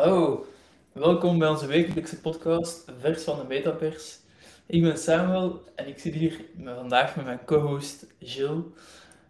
[0.00, 0.46] Hallo,
[0.92, 4.18] welkom bij onze wekelijkse podcast Vers van de Metapers.
[4.66, 8.62] Ik ben Samuel en ik zit hier vandaag met mijn co-host Gilles.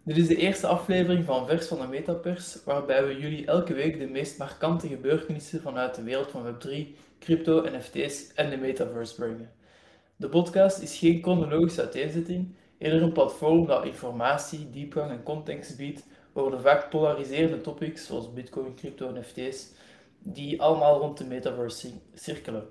[0.03, 3.99] Dit is de eerste aflevering van Vers van de Metapers, waarbij we jullie elke week
[3.99, 6.87] de meest markante gebeurtenissen vanuit de wereld van Web3,
[7.19, 9.51] crypto, NFT's en de metaverse brengen.
[10.15, 16.03] De podcast is geen chronologische uiteenzetting, eerder een platform dat informatie, diepgang en context biedt
[16.33, 19.67] over de vaak polariserende topics zoals Bitcoin, crypto, NFT's,
[20.23, 22.67] die allemaal rond de metaverse cirkelen.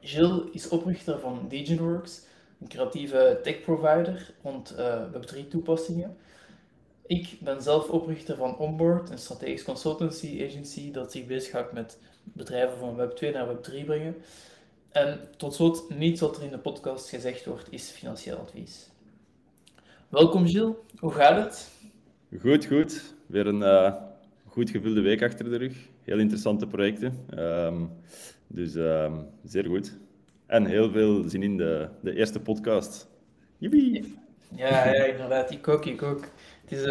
[0.00, 2.22] Gilles is oprichter van DegenWorks,
[2.60, 6.16] een creatieve tech provider rond uh, Web3 toepassingen.
[7.06, 12.78] Ik ben zelf oprichter van Onboard, een strategisch consultancy agency dat zich bezighoudt met bedrijven
[12.78, 14.14] van Web2 naar Web3 brengen.
[14.90, 18.88] En tot slot, niets wat er in de podcast gezegd wordt, is financieel advies.
[20.08, 21.70] Welkom Gilles, hoe gaat het?
[22.40, 23.14] Goed, goed.
[23.26, 23.94] Weer een uh,
[24.46, 25.89] goed gevulde week achter de rug.
[26.04, 27.26] Heel interessante projecten.
[27.38, 27.90] Um,
[28.46, 29.98] dus um, zeer goed.
[30.46, 33.08] En heel veel zin in de, de eerste podcast.
[33.58, 34.18] Jippie!
[34.56, 35.50] Ja, ja, inderdaad.
[35.50, 36.24] Ik ook, ik ook.
[36.62, 36.84] Het is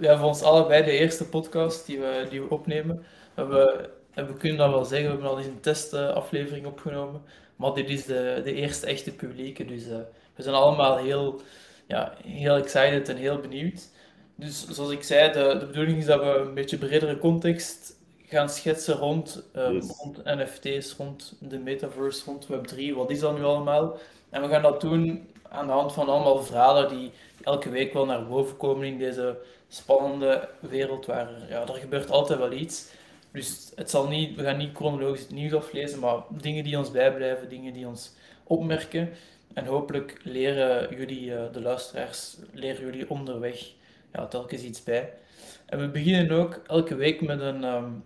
[0.00, 3.02] ja, voor ons allebei de eerste podcast die we, die we opnemen.
[3.34, 7.22] We, en we kunnen dat wel zeggen, we hebben al eens een testaflevering opgenomen.
[7.56, 9.64] Maar dit is de, de eerste echte publieke.
[9.64, 9.96] Dus uh,
[10.34, 11.40] we zijn allemaal heel,
[11.86, 13.88] ja, heel excited en heel benieuwd.
[14.34, 17.98] Dus zoals ik zei, de, de bedoeling is dat we een beetje bredere context
[18.30, 19.96] gaan schetsen rond, um, yes.
[19.98, 22.94] rond NFT's, rond de metaverse, rond Web3.
[22.94, 23.98] Wat is dat nu allemaal?
[24.30, 27.10] En we gaan dat doen aan de hand van allemaal verhalen die
[27.42, 32.38] elke week wel naar boven komen in deze spannende wereld waar ja, er gebeurt altijd
[32.38, 32.88] wel iets.
[33.32, 36.90] Dus het zal niet, we gaan niet chronologisch het nieuws aflezen, maar dingen die ons
[36.90, 38.12] bijblijven, dingen die ons
[38.44, 39.10] opmerken.
[39.54, 43.72] En hopelijk leren jullie, uh, de luisteraars, leren jullie onderweg
[44.12, 45.12] ja, telkens iets bij.
[45.66, 48.04] En we beginnen ook elke week met een, um,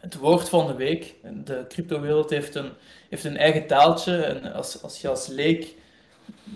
[0.00, 1.14] het woord van de week.
[1.44, 2.70] De cryptowereld heeft een,
[3.08, 4.16] heeft een eigen taaltje.
[4.16, 5.74] En als, als je als leek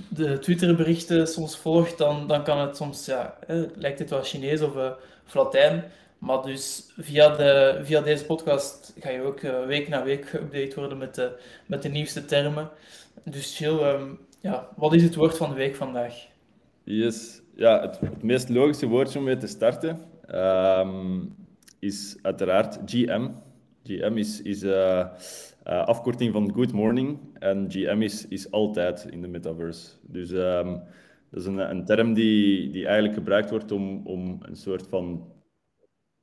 [0.08, 3.38] de Twitterberichten soms volgt, dan, dan kan het soms, ja,
[3.74, 4.90] lijkt het wel Chinees of, uh,
[5.26, 5.84] of Latijn.
[6.18, 10.74] Maar dus via, de, via deze podcast ga je ook uh, week na week geüpdate
[10.74, 12.70] worden met de, met de nieuwste termen.
[13.24, 16.14] Dus Jill, um, ja, wat is het woord van de week vandaag?
[16.84, 20.00] Yes, ja, het, meest logische woordje om mee te starten
[20.34, 21.34] um,
[21.82, 23.28] is uiteraard GM.
[23.82, 24.70] GM is, is uh,
[25.66, 29.90] uh, afkorting van Good Morning en GM is, is altijd in de metaverse.
[30.02, 30.82] Dus um,
[31.30, 35.30] dat is een, een term die, die eigenlijk gebruikt wordt om, om een soort van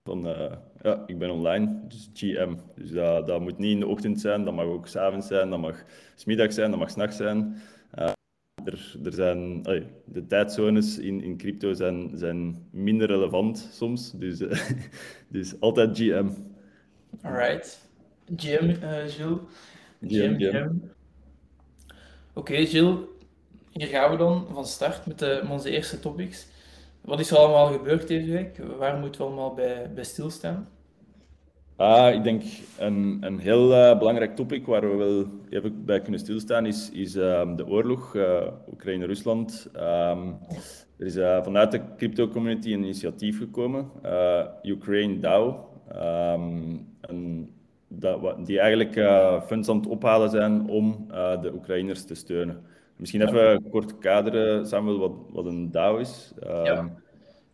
[0.04, 2.56] van uh, ja, ik ben online, dus GM.
[2.76, 5.60] Dus dat, dat moet niet in de ochtend zijn, dat mag ook s'avonds zijn, dat
[5.60, 5.84] mag
[6.16, 7.56] smiddag zijn, dat mag s'nachts zijn.
[8.72, 9.64] Er, er zijn,
[10.06, 14.70] de tijdzones in, in crypto zijn, zijn minder relevant soms, dus, uh,
[15.28, 16.30] dus altijd GM.
[17.22, 17.90] Alright.
[18.36, 19.40] GM, uh, Gilles.
[20.02, 20.70] GM, GM.
[22.34, 22.98] Oké, okay, Gilles.
[23.72, 26.48] Hier gaan we dan van start met, de, met onze eerste topics.
[27.02, 28.58] Wat is er allemaal gebeurd deze week?
[28.78, 30.70] Waar moeten we allemaal bij, bij stilstaan?
[31.80, 32.44] Ah, ik denk
[32.78, 37.16] een, een heel uh, belangrijk topic waar we wel even bij kunnen stilstaan is, is
[37.16, 39.70] uh, de oorlog uh, Oekraïne-Rusland.
[39.76, 40.38] Um,
[40.98, 41.14] er is
[41.44, 43.92] vanuit de crypto-community een initiatief gekomen,
[44.64, 47.50] Ukraine DAO, um, en
[47.88, 48.94] dat, die eigenlijk
[49.46, 51.08] funds aan het ophalen zijn om
[51.42, 52.62] de Oekraïners te steunen.
[52.96, 56.90] Misschien even kort kaderen, Samuel, wat, wat een DAO is ja.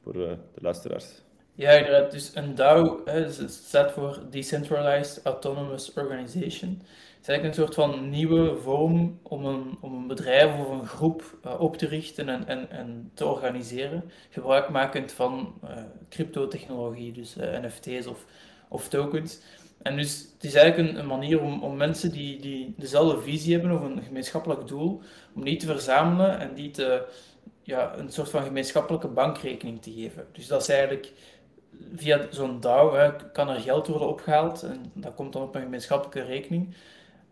[0.03, 1.25] voor de luisteraars.
[1.55, 2.01] Ja.
[2.01, 6.69] Dus een DAO hè, staat voor Decentralized Autonomous Organization.
[6.79, 10.88] Het is eigenlijk een soort van nieuwe vorm om een, om een bedrijf of een
[10.88, 15.69] groep uh, op te richten en, en, en te organiseren, gebruikmakend van uh,
[16.09, 18.25] cryptotechnologie, dus uh, NFT's of,
[18.67, 19.39] of tokens.
[19.81, 23.53] En dus het is eigenlijk een, een, manier om, om mensen die, die dezelfde visie
[23.53, 25.01] hebben of een gemeenschappelijk doel,
[25.35, 27.06] om die te verzamelen en die te,
[27.63, 30.25] ja, een soort van gemeenschappelijke bankrekening te geven.
[30.31, 31.12] Dus dat is eigenlijk
[31.95, 35.62] via zo'n DAO hè, kan er geld worden opgehaald en dat komt dan op een
[35.62, 36.75] gemeenschappelijke rekening,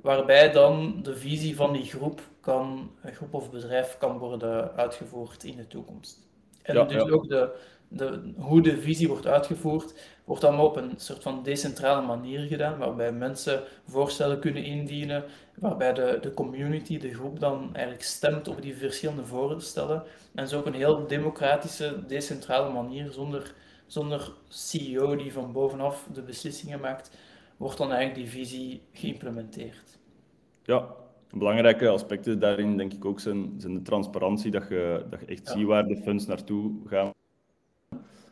[0.01, 5.56] waarbij dan de visie van die groep, kan, groep of bedrijf kan worden uitgevoerd in
[5.56, 6.19] de toekomst.
[6.62, 7.10] En ja, dus ja.
[7.10, 7.56] ook de,
[7.88, 9.94] de, hoe de visie wordt uitgevoerd,
[10.24, 15.24] wordt allemaal op een soort van decentrale manier gedaan, waarbij mensen voorstellen kunnen indienen,
[15.56, 20.04] waarbij de, de community, de groep dan eigenlijk stemt op die verschillende voorstellen.
[20.36, 23.54] En zo op een heel democratische, decentrale manier, zonder
[23.94, 27.18] zonder CEO die van bovenaf de beslissingen maakt,
[27.57, 30.00] wordt dan eigenlijk die visie geïmplementeerd.
[30.63, 30.88] Ja,
[31.31, 35.48] belangrijke aspecten daarin denk ik ook zijn, zijn de transparantie, dat je, dat je echt
[35.48, 35.54] ja.
[35.54, 37.12] ziet waar de funds naartoe gaan.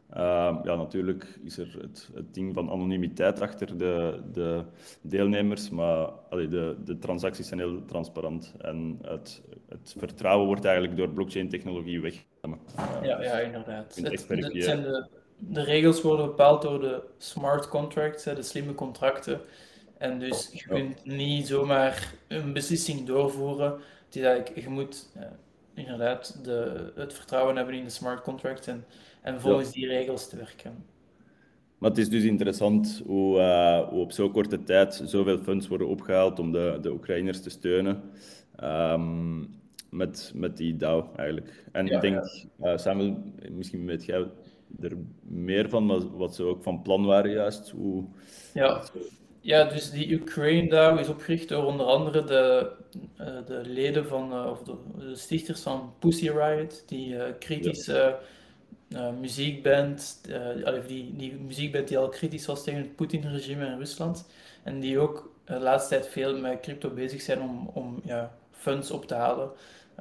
[0.09, 4.63] Ehm, ja, natuurlijk is er het, het, ding van anonimiteit achter de, de
[5.01, 10.97] deelnemers, maar allee, de, de transacties zijn heel transparant en het, het vertrouwen wordt eigenlijk
[10.97, 12.59] door blockchain-technologie weggenomen.
[13.01, 13.95] ja, ja, inderdaad.
[13.95, 19.41] Het, het zijn de, de regels worden bepaald door de smart contracts, de slimme contracten.
[19.97, 23.71] En dus je kunt niet zomaar een beslissing doorvoeren.
[24.05, 25.23] Het is eigenlijk, je moet uh,
[25.73, 28.85] inderdaad de, het vertrouwen hebben in de smart contracts en,
[29.21, 30.85] en volgens die regels te werken.
[31.77, 35.87] Maar het is dus interessant hoe, uh, hoe op zo'n korte tijd zoveel funds worden
[35.87, 38.01] opgehaald om de, de Oekraïners te steunen.
[38.63, 39.59] Um,
[39.91, 41.63] met, met die DAO eigenlijk.
[41.71, 42.71] En ik denk, ja.
[42.71, 44.27] uh, Samuel, misschien weet jij
[44.81, 47.69] er meer van, wat ze ook van plan waren juist.
[47.69, 48.03] Hoe...
[48.53, 48.83] Ja.
[49.39, 52.71] ja, dus die Ukraine DAO is opgericht door onder andere de,
[53.19, 58.17] uh, de leden van, uh, of de, de, stichters van Pussy Riot, die kritische
[59.19, 60.21] muziekband,
[60.87, 64.25] die, die muziekband die al kritisch was tegen het Poetin-regime in Rusland.
[64.63, 68.91] En die ook de laatste tijd veel met crypto bezig zijn om, om ja, funds
[68.91, 69.51] op te halen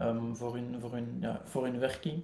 [0.01, 2.23] um, voor, hun, voor, hun, ja, voor hun werking.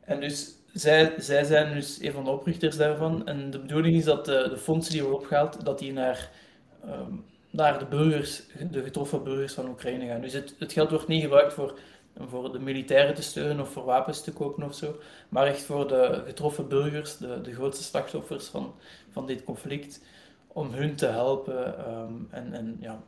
[0.00, 3.26] En dus zij, zij zijn dus een van de oprichters daarvan.
[3.26, 6.30] En de bedoeling is dat de, de fondsen die worden opgehaald, dat die naar,
[6.84, 10.20] um, naar de burgers, de getroffen burgers van Oekraïne gaan.
[10.20, 11.78] Dus het, het geld wordt niet gebruikt voor,
[12.18, 14.96] voor de militairen te steunen of voor wapens te kopen of zo,
[15.28, 18.74] maar echt voor de getroffen burgers, de, de grootste slachtoffers van,
[19.10, 20.02] van dit conflict,
[20.46, 23.02] om hun te helpen um, en, en ja,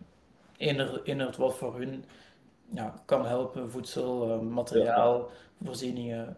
[0.57, 2.05] ener, wat voor hun
[2.75, 5.31] ja, kan helpen, voedsel, uh, materiaal,
[5.65, 6.37] voorzieningen,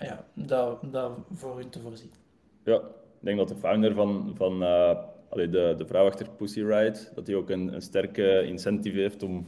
[0.00, 2.12] ja, daar, daar voor hun te voorzien.
[2.64, 4.98] Ja, ik denk dat de founder van, van uh,
[5.28, 9.22] allee, de, de vrouw achter Pussy Riot, dat hij ook een, een sterke incentive heeft
[9.22, 9.46] om,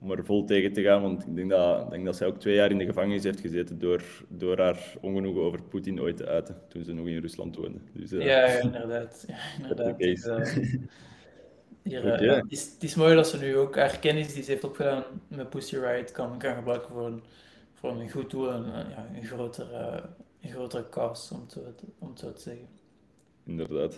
[0.00, 1.02] om er vol tegen te gaan.
[1.02, 3.78] Want ik denk dat, denk dat zij ook twee jaar in de gevangenis heeft gezeten
[3.78, 7.78] door, door haar ongenoegen over Poetin ooit te uiten, toen ze nog in Rusland woonde.
[7.92, 9.24] Dus, uh, ja, ja, inderdaad.
[9.26, 9.98] Ja, inderdaad.
[11.82, 12.26] Hier, okay.
[12.26, 14.64] uh, het, is, het, is, mooi dat ze nu ook haar kennis die ze heeft
[14.64, 17.22] opgedaan met Pussy Riot kan, kan gebruiken voor een,
[17.86, 20.02] voor een goed doel en ja, een, grotere,
[20.40, 21.60] een grotere cause, om, te,
[21.98, 22.68] om het zo te zeggen.
[23.44, 23.96] Inderdaad.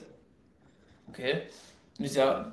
[1.08, 1.20] Oké.
[1.20, 1.48] Okay.
[1.96, 2.52] Dus ja,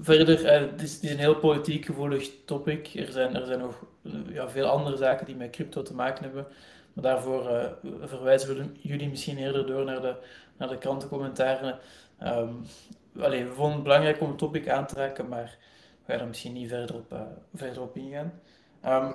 [0.00, 2.94] verder, uh, het, is, het is een heel politiek gevoelig topic.
[2.94, 3.84] Er zijn, er zijn nog
[4.28, 6.46] ja, veel andere zaken die met crypto te maken hebben.
[6.92, 7.64] Maar daarvoor uh,
[8.04, 10.14] verwijzen we jullie misschien eerder door naar de,
[10.56, 11.78] naar de krantencommentaren.
[12.22, 12.64] Um,
[13.20, 15.56] allee, we vonden het belangrijk om het topic aan te raken, maar
[16.04, 17.20] we gaan er misschien niet verder op, uh,
[17.54, 18.32] verder op ingaan.
[18.86, 19.14] Um,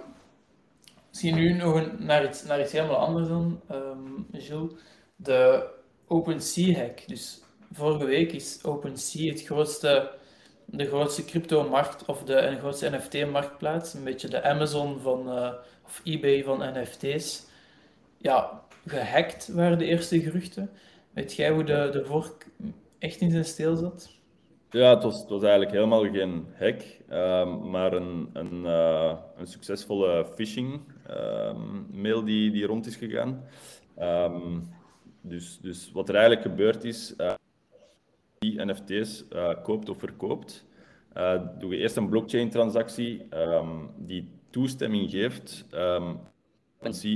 [1.15, 4.71] misschien nu nog naar, iets, naar iets helemaal anders dan, um, Gilles.
[5.15, 5.67] De
[6.07, 7.07] OpenSea-hack.
[7.07, 7.41] Dus
[7.71, 10.11] vorige week is OpenSea het grootste,
[10.65, 13.93] de grootste crypto-markt, of de, grootste NFT-marktplaats.
[13.93, 15.53] Een beetje de Amazon van, uh,
[15.85, 17.45] of eBay van NFT's.
[18.17, 20.69] Ja, gehackt waren de eerste geruchten.
[21.13, 22.47] Weet jij hoe de, de vork
[22.99, 24.09] echt in zijn steel zat?
[24.69, 29.47] Ja, het was, het was eigenlijk helemaal geen hack, um, maar een, een, uh, een
[29.47, 30.79] succesvolle phishing
[31.91, 33.43] mail die, die rond is gegaan.
[33.99, 34.69] Um,
[35.21, 37.33] dus, dus wat er eigenlijk gebeurd is, uh,
[38.39, 40.65] die NFT's uh, koopt of verkoopt,
[41.17, 43.27] uh, doe je eerst een blockchain transactie
[43.97, 45.65] die toestemming geeft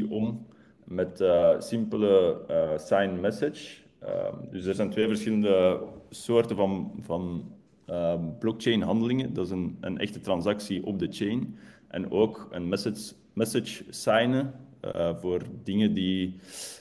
[0.10, 0.48] om
[0.84, 1.24] met
[1.60, 2.42] simpele
[2.78, 7.52] sign message Ehm, dus er zijn twee verschillende soorten van, van
[7.90, 9.34] uh, blockchain handelingen.
[9.34, 11.58] Dat is een, een, echte transactie op de chain.
[11.88, 14.54] En ook een message, message signen
[14.86, 16.36] uh, voor dingen die,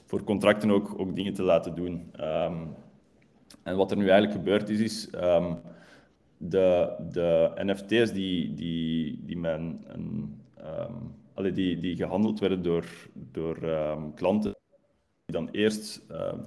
[0.07, 2.13] voor contracten ook, ook dingen te laten doen.
[2.21, 2.75] Um,
[3.63, 5.59] en wat er nu eigenlijk gebeurd is, is um,
[6.37, 9.85] de, de NFT's die, die, die, men,
[11.35, 12.85] allee, die, die gehandeld werden door,
[13.33, 13.59] door
[14.15, 14.57] klanten
[15.27, 16.03] die dan eerst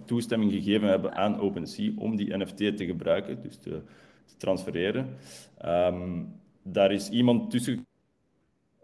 [0.05, 3.81] toestemming gegeven hebben aan OpenSea om die NFT te gebruiken, dus te,
[4.25, 5.08] te transfereren.
[6.63, 7.86] Daar is iemand tussen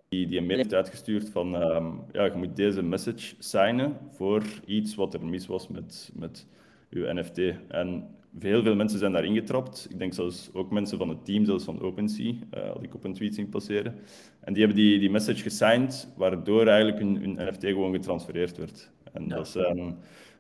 [0.10, 4.44] die, die een mail heeft uitgestuurd van um, ja, je moet deze message signen voor
[4.66, 6.48] iets wat er mis was met, met
[6.90, 7.40] uw NFT.
[7.68, 8.08] En
[8.40, 9.88] heel veel mensen zijn daar ingetrapt.
[9.90, 13.04] Ik denk zelfs ook mensen van het team, zelfs van OpenSea, uh, had ik op
[13.04, 13.96] een tweet zien passeren.
[14.40, 18.92] En die hebben die, die message gesigned, waardoor eigenlijk hun, hun NFT gewoon getransfereerd werd.
[19.14, 19.98] En, dat um,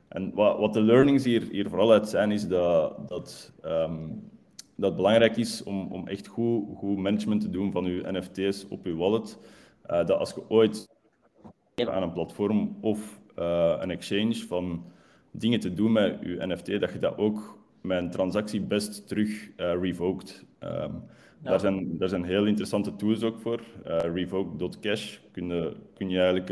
[0.07, 4.29] en wat, wat, de learnings hier, hier vooral uit zijn, is dat, dat, um,
[4.77, 8.65] dat het belangrijk is om, om echt goed, goed management te doen van je NFT's
[8.69, 9.38] op je wallet.
[9.91, 10.88] Uh, dat als je ooit
[11.86, 14.84] aan een platform of uh, een exchange van
[15.31, 19.29] dingen te doen met je NFT, dat je dat ook met een transactie best terug
[19.29, 20.46] uh, revoked.
[20.60, 20.93] Um, ja.
[21.41, 23.62] daar, zijn, daar zijn heel interessante tools ook voor.
[23.88, 26.50] Uh, revoke.cash kun je, kun je eigenlijk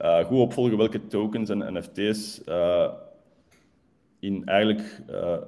[0.00, 2.40] uh, goed opvolgen welke tokens en NFT's
[4.20, 5.02] in eigenlijk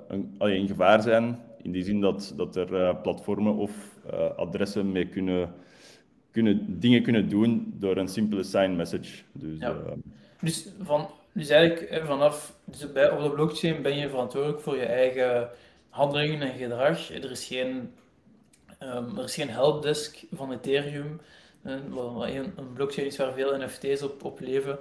[0.09, 1.39] een, in gevaar zijn.
[1.63, 3.99] In die zin dat, dat er platformen of
[4.37, 5.55] adressen mee kunnen,
[6.31, 9.23] kunnen, dingen kunnen doen door een simpele sign message.
[9.33, 9.77] Dus, ja.
[10.41, 14.87] dus, van, dus eigenlijk vanaf dus bij, op de blockchain ben je verantwoordelijk voor je
[14.87, 15.51] eigen
[15.89, 17.11] handelingen en gedrag.
[17.11, 17.93] Er is geen,
[18.83, 21.21] um, er is geen helpdesk van Ethereum,
[21.63, 24.79] een, een blockchain is waar veel NFT's op, op leven,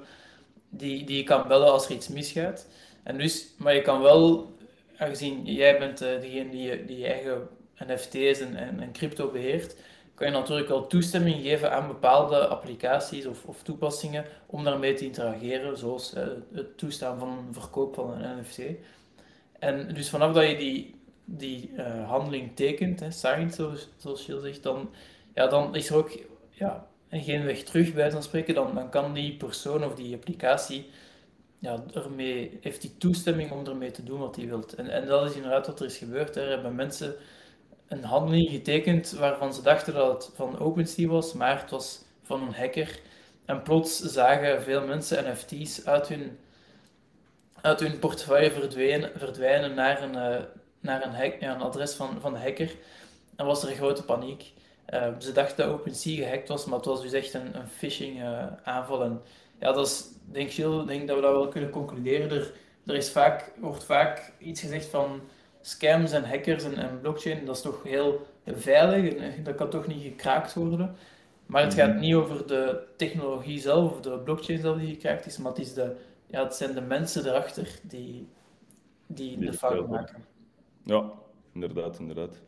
[0.70, 2.68] die, die je kan bellen als er iets misgaat.
[3.04, 4.54] En dus, maar je kan wel,
[5.00, 7.48] aangezien jij bent uh, degene die, die je eigen
[7.88, 9.76] NFT's en, en, crypto beheert,
[10.14, 15.06] kan je natuurlijk wel toestemming geven aan bepaalde applicaties of, of toepassingen om daarmee te
[15.06, 18.60] interageren, zoals uh, het toestaan van een verkoop van een NFT.
[19.60, 23.54] En dus vanaf dat je die, die uh, handeling tekent, hè, signed,
[23.98, 24.90] zoals, je zegt, dan,
[25.34, 26.12] ja, dan is er ook
[26.50, 28.56] ja, geen weg terug bij spreken.
[28.56, 30.90] Dan kan die persoon of die applicatie
[31.60, 34.76] ja, ermee, heeft die toestemming om ermee te doen wat hij wilt.
[34.76, 36.36] En, en dat is inderdaad wat er is gebeurd.
[36.36, 37.16] Er hebben mensen
[37.88, 42.42] een handeling getekend waarvan ze dachten dat het van OpenSea was, maar het was van
[42.42, 43.00] een hacker.
[43.46, 46.38] En plots zagen veel mensen NFT's uit hun,
[47.62, 50.44] uit hun portefeuille verdwijnen, verdwijnen naar een, uh,
[50.80, 52.76] naar een, hack, ja, een adres van, van de hacker.
[53.36, 54.54] En was er grote paniek.
[54.94, 58.20] Uh, ze dachten dat OpenSea gehackt was, maar het was dus echt een, een phishing
[58.20, 59.22] uh, aanval.
[59.60, 62.30] Ja, dat is, denk, ik denk dat we dat wel kunnen concluderen.
[62.30, 62.54] Er,
[62.86, 65.22] er is vaak, wordt vaak iets gezegd van
[65.62, 69.88] scams en hackers en, en blockchain, dat is toch heel veilig en dat kan toch
[69.88, 70.96] niet gekraakt worden.
[71.46, 72.00] Maar het gaat mhm.
[72.00, 75.74] niet over de technologie zelf of de blockchain zelf die gekraakt is, maar het, is
[75.74, 75.96] de,
[76.28, 78.28] ja, het zijn de mensen erachter die,
[79.08, 80.26] die, die de fout maken.
[80.84, 81.12] Ja,
[81.54, 82.42] inderdaad, inderdaad.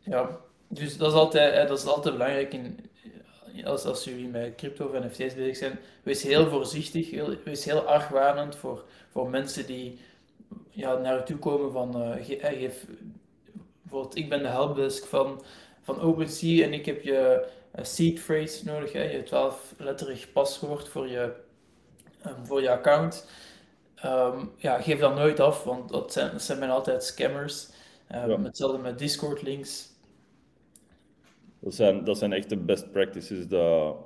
[0.00, 2.90] Ja, dus dat is altijd, dat is altijd belangrijk in,
[3.64, 5.78] als, als jullie met crypto of NFT's bezig zijn.
[6.02, 9.98] Wees heel voorzichtig, heel, wees heel argwanend voor, voor mensen die
[10.70, 12.86] ja, naar u toe komen van uh, geef,
[13.82, 15.42] bijvoorbeeld ik ben de helpdesk van,
[15.82, 17.46] van OpenSea en ik heb je
[17.78, 21.32] uh, seed phrase nodig, hè, je 12-letterig paswoord voor je,
[22.26, 23.26] um, voor je account.
[24.04, 27.68] Um, ja, geef dat nooit af, want dat zijn, dat zijn altijd scammers.
[28.14, 28.42] Um, ja.
[28.42, 29.88] Hetzelfde met Discord links.
[31.66, 33.96] Dat zijn, dat zijn echt de best practices dat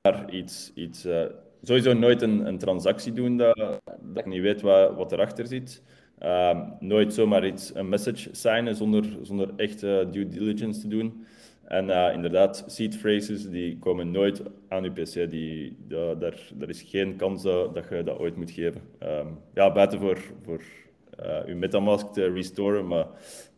[0.00, 1.24] daar iets, iets uh,
[1.62, 5.82] sowieso nooit een, een transactie doen dat, dat ik niet weet wat, wat erachter zit.
[6.22, 11.26] Uh, nooit zomaar iets, een message signen zonder, zonder echt uh, due diligence te doen.
[11.64, 15.30] En uh, inderdaad, seed phrases die komen nooit aan je PC.
[15.30, 16.16] Die, daar,
[16.54, 18.80] daar is geen kans dat je dat ooit moet geven.
[19.02, 20.62] Um, ja, buiten voor, voor
[21.46, 23.06] je MetaMask te restoren, maar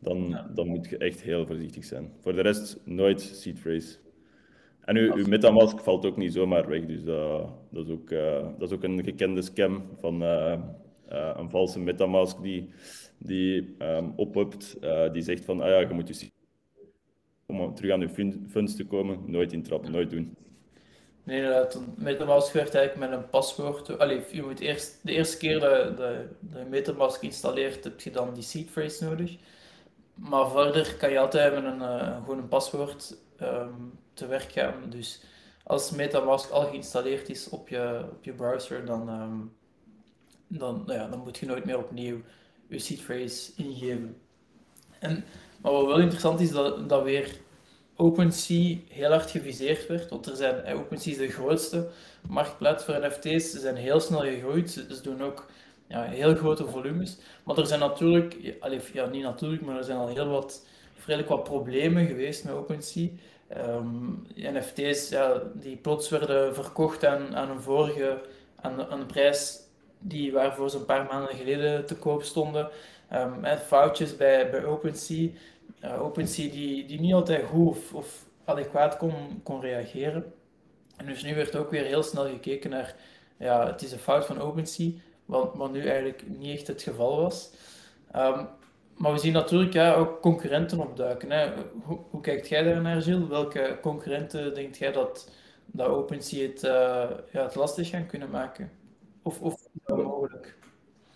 [0.07, 2.13] dan, dan moet je echt heel voorzichtig zijn.
[2.21, 3.97] Voor de rest, nooit seed phrase.
[4.81, 8.49] En uw, uw MetaMask valt ook niet zomaar weg, dus dat, dat, is, ook, uh,
[8.59, 10.59] dat is ook een gekende scam van uh,
[11.09, 12.69] een valse MetaMask die,
[13.19, 14.77] die um, oppopt,
[15.13, 16.31] die zegt van, ah ja, je moet je
[17.47, 20.37] om terug aan je funds te komen, nooit intrappen, nooit doen.
[21.23, 21.83] Nee, inderdaad.
[21.97, 23.99] Metamask werkt eigenlijk met een paswoord.
[23.99, 28.43] Allee, je moet eerst, de eerste keer dat je Metamask installeert, heb je dan die
[28.43, 29.37] seed phrase nodig.
[30.17, 34.91] Maar verder kan je altijd met een, uh, gewoon een paswoord um, te werk gaan.
[34.91, 35.23] Dus
[35.65, 39.53] als Metamask al geïnstalleerd is op je, op je browser, dan, um,
[40.47, 42.21] dan, nou ja, dan moet je nooit meer opnieuw
[42.69, 44.17] je seed phrase ingeven.
[44.99, 45.25] En,
[45.61, 47.37] maar wat wel interessant is, dat, dat weer
[47.97, 50.11] OpenSea heel hard geviseerd werd.
[50.11, 51.89] Want er zijn, eh, OpenSea is de grootste
[52.29, 53.51] marktplaats voor NFT's.
[53.51, 54.71] Ze zijn heel snel gegroeid.
[54.71, 55.47] Ze, doen ook
[55.89, 57.19] ja, heel grote volumes.
[57.45, 58.37] Maar er zijn natuurlijk,
[58.93, 60.67] ja, niet natuurlijk, maar er zijn al heel wat,
[61.27, 63.09] wat problemen geweest met OpenSea.
[64.35, 68.21] NFT's ja, die plots werden verkocht aan, aan een vorige,
[68.61, 69.61] aan, een prijs
[69.99, 72.69] die waarvoor ze een paar maanden geleden te koop stonden.
[73.13, 75.29] Um, foutjes bij, bij OpenSea
[75.85, 80.33] uh, OpenSea die, die niet altijd goed of, of adequaat kon, kon reageren.
[80.97, 82.95] En dus nu werd ook weer heel snel gekeken naar,
[83.37, 84.91] ja, het is een fout van OpenSea,
[85.27, 87.53] wat, wat nu eigenlijk niet echt het geval was.
[88.17, 88.49] Um,
[88.97, 91.31] maar we zien natuurlijk ja, ook concurrenten opduiken.
[91.31, 91.53] Hè.
[91.83, 93.29] Hoe, hoe kijkt jij daar naar, Gilles?
[93.29, 95.31] Welke concurrenten denkt jij dat,
[95.67, 96.71] dat OpenSea het, uh,
[97.33, 98.71] ja, het lastig gaan kunnen maken?
[99.23, 100.59] Of, of mogelijk?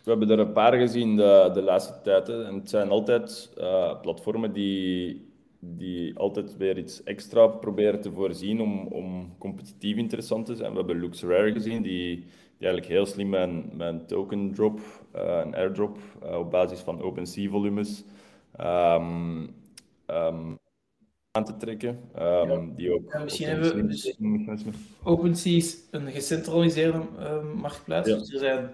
[0.04, 2.28] We hebben er een paar gezien de, de laatste tijd.
[2.28, 8.60] En het zijn altijd uh, platformen die, die altijd weer iets extra proberen te voorzien
[8.60, 10.70] om, om competitief interessant te zijn.
[10.70, 12.26] We hebben LuxRare gezien, die,
[12.60, 14.80] die eigenlijk heel slim met een token drop,
[15.16, 18.04] uh, een airdrop, uh, op basis van OpenSea volumes
[18.60, 19.40] um,
[20.06, 20.58] um,
[21.30, 21.88] aan te trekken.
[22.18, 22.66] Um, ja.
[22.76, 24.16] die ook, ja, misschien hebben we dus
[25.02, 27.02] OpenSea is een gecentraliseerde
[27.54, 28.08] marktplaats.
[28.08, 28.16] Ja.
[28.16, 28.70] Dus er zijn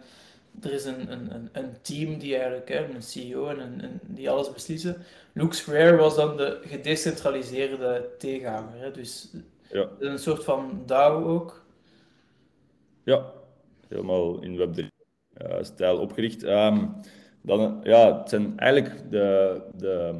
[0.61, 4.52] er is een, een, een team die eigenlijk, hè, een CEO en een, die alles
[4.52, 4.97] beslissen.
[5.33, 8.81] Luke Square was dan de gedecentraliseerde tegenhanger.
[8.81, 9.33] Hè, dus
[9.71, 9.88] ja.
[9.99, 11.64] een soort van DAO ook.
[13.02, 13.33] Ja,
[13.88, 16.43] helemaal in Web3-stijl opgericht.
[16.43, 16.95] Um,
[17.43, 20.14] dan, ja, het zijn eigenlijk de, de,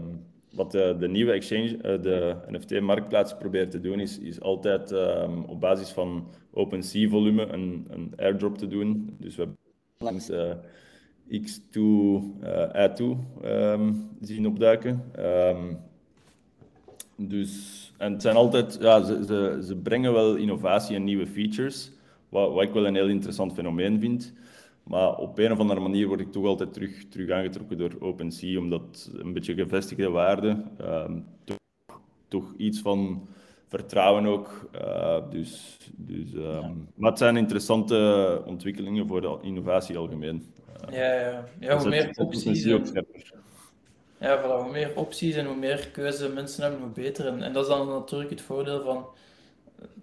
[0.53, 5.45] wat de, de nieuwe exchange, eh, de NFT-marktplaats probeert te doen, is, is altijd um,
[5.45, 9.17] op basis van OpenSea-volume een, een airdrop te doen.
[9.19, 9.59] Dus we hebben
[9.99, 10.53] langs uh,
[11.31, 13.05] X2, uh, I2
[13.45, 15.03] um, zien opduiken.
[15.19, 15.79] Um,
[17.17, 21.93] dus, en het zijn altijd, ja, ze, ze, ze brengen wel innovatie en nieuwe features,
[22.28, 24.33] wat, wat ik wel een heel interessant fenomeen vind.
[24.83, 28.59] Maar op een of andere manier word ik toch altijd terug, terug aangetrokken door OpenSea,
[28.59, 31.59] omdat een beetje gevestigde waarde, um, toch,
[32.28, 33.28] toch, iets van
[33.68, 34.71] vertrouwen ook.
[34.75, 36.73] Uh, dus, dus, um, ja.
[36.95, 40.47] Maar het zijn interessante ontwikkelingen voor de innovatie algemeen.
[40.88, 41.45] Uh, ja, ja.
[41.61, 42.68] ja hoe meer opties...
[42.73, 42.87] Ook
[44.21, 47.26] ja, voilà, hoe meer opties en hoe meer keuze mensen hebben, hoe beter.
[47.26, 49.06] En, en dat is dan natuurlijk het voordeel van,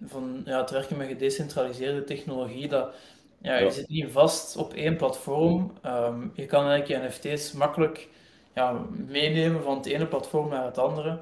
[0.06, 2.68] van ja, het werken met gedecentraliseerde technologie.
[2.68, 2.94] Dat,
[3.42, 5.72] ja, je zit niet vast op één platform.
[5.86, 8.08] Um, je kan eigenlijk je NFT's makkelijk
[8.54, 8.72] ja,
[9.08, 11.18] meenemen van het ene platform naar het andere.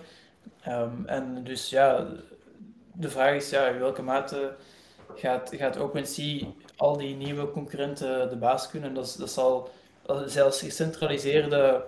[0.69, 2.07] Um, en dus ja,
[2.93, 4.55] de vraag is ja, in welke mate
[5.15, 8.95] gaat, gaat OpenSea al die nieuwe concurrenten de baas kunnen.
[8.95, 9.71] Dat, dat zal
[10.27, 11.85] zelfs gecentraliseerde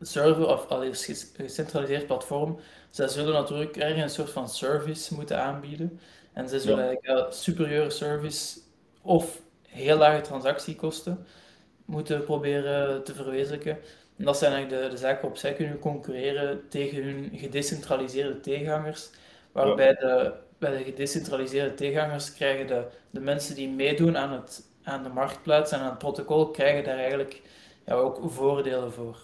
[0.00, 0.94] server of een
[1.36, 2.58] gecentraliseerd platform,
[2.92, 6.00] zij zullen natuurlijk ergens een soort van service moeten aanbieden.
[6.32, 6.90] En zij zullen ja.
[6.90, 8.58] eigenlijk superieure service
[9.02, 11.26] of heel lage transactiekosten
[11.84, 13.78] moeten proberen te verwezenlijken.
[14.16, 19.10] En dat zijn eigenlijk de, de zaken waarop zij kunnen concurreren tegen hun gedecentraliseerde tegenhangers.
[19.52, 25.02] Waarbij de, bij de gedecentraliseerde tegenhangers krijgen de, de mensen die meedoen aan, het, aan
[25.02, 27.42] de marktplaats en aan het protocol, krijgen daar eigenlijk
[27.86, 29.18] ja, ook voordelen voor.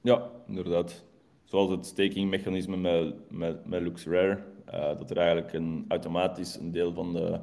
[0.00, 1.02] Ja, inderdaad.
[1.50, 4.38] Zoals het stakingmechanisme met, met, met LuxRare,
[4.74, 7.38] uh, dat er eigenlijk een, automatisch een deel van de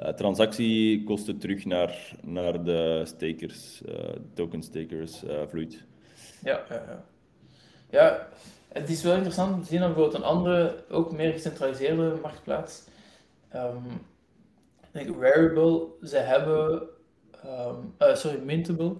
[0.00, 3.94] uh, transactiekosten terug naar, naar de stakers, uh,
[4.34, 5.84] token stakers, vloeit.
[6.42, 7.04] Ja, ja, ja.
[7.90, 8.28] ja,
[8.68, 12.84] het is wel interessant om te zien dat bijvoorbeeld een andere, ook meer gecentraliseerde marktplaats,
[13.54, 13.84] um,
[14.80, 16.82] ik denk Rarible, ze hebben,
[17.46, 18.96] um, sorry, Mintable,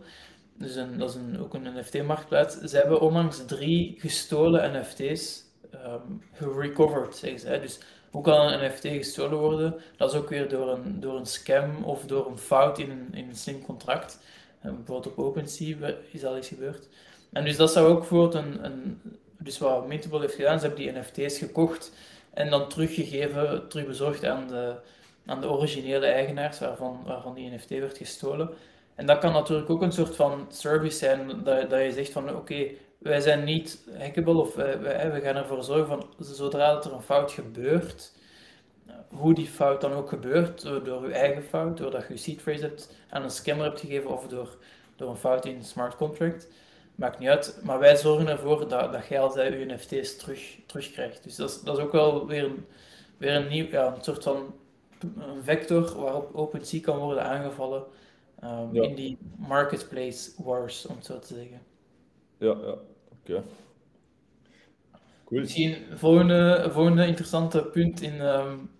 [0.61, 2.59] dus dat is een, ook een NFT-marktplaats.
[2.59, 5.44] Ze hebben onlangs drie gestolen NFT's
[5.75, 6.01] um, ehm,
[6.33, 7.59] gerecoverd, zeggen ze.
[7.61, 7.79] Dus
[8.11, 9.75] hoe kan een NFT gestolen worden?
[9.96, 13.09] Dat is ook weer door een, door een scam of door een fout in een,
[13.12, 14.18] in een slim contract.
[14.64, 16.88] Um, bijvoorbeeld op OpenSea is al iets gebeurd.
[17.33, 19.01] En dus dat zou ook bijvoorbeeld een, een
[19.38, 21.92] dus wat Mintable heeft gedaan, ze hebben die NFT's gekocht
[22.35, 24.75] en dan teruggegeven, terugbezorgd aan de,
[25.27, 28.51] aan de originele eigenaars waarvan, waarvan die NFT werd gestolen.
[29.01, 32.37] En dat kan natuurlijk ook een soort van service zijn, dat, dat je zegt van
[32.37, 32.67] oké,
[32.99, 37.03] wij zijn niet hackable of wij, wij, we gaan ervoor zorgen van zodra er een
[37.03, 38.13] fout gebeurt,
[39.09, 42.61] hoe die fout dan ook gebeurt, door je eigen fout, doordat je je seed phrase
[42.61, 44.57] hebt aan een scammer hebt gegeven of door,
[44.97, 46.49] door een fout in een smart contract,
[46.95, 47.61] maakt niet uit.
[47.63, 51.23] Maar wij zorgen ervoor dat, dat jij als je NFT's terug, terugkrijgt.
[51.25, 52.67] Dus dat is, dat is ook wel weer een,
[53.17, 54.55] weer een nieuw, ja, een soort van
[55.43, 57.85] vector waarop OpenSea kan worden aangevallen
[58.44, 58.83] um, ja.
[58.83, 61.61] in die marketplace wars, om het zo te zeggen.
[62.38, 62.79] Ja, ja, oké.
[63.24, 63.42] Okay.
[65.24, 65.40] Cool.
[65.40, 68.70] Misschien volgende, volgende interessante punt in, um,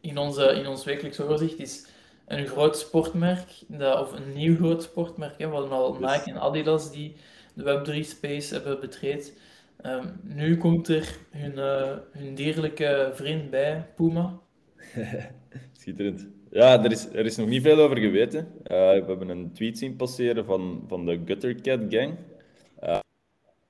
[0.00, 1.86] in, onze, in ons wekelijks overzicht is
[2.26, 5.38] een groot sportmerk, dat, of een nieuw groot sportmerk.
[5.38, 5.48] Hè.
[5.48, 6.12] We hadden al yes.
[6.12, 7.16] Nike en Adidas die
[7.54, 9.38] de Web3-space hebben betreed.
[9.82, 14.38] Um, nu komt er hun, uh, hun dierlijke vriend bij, Puma.
[15.78, 16.28] Schitterend.
[16.50, 18.38] Ja, er is, er is nog niet veel over geweten.
[18.38, 22.14] Uh, we hebben een tweet zien passeren van, van de Guttercat Gang.
[22.84, 22.98] Uh,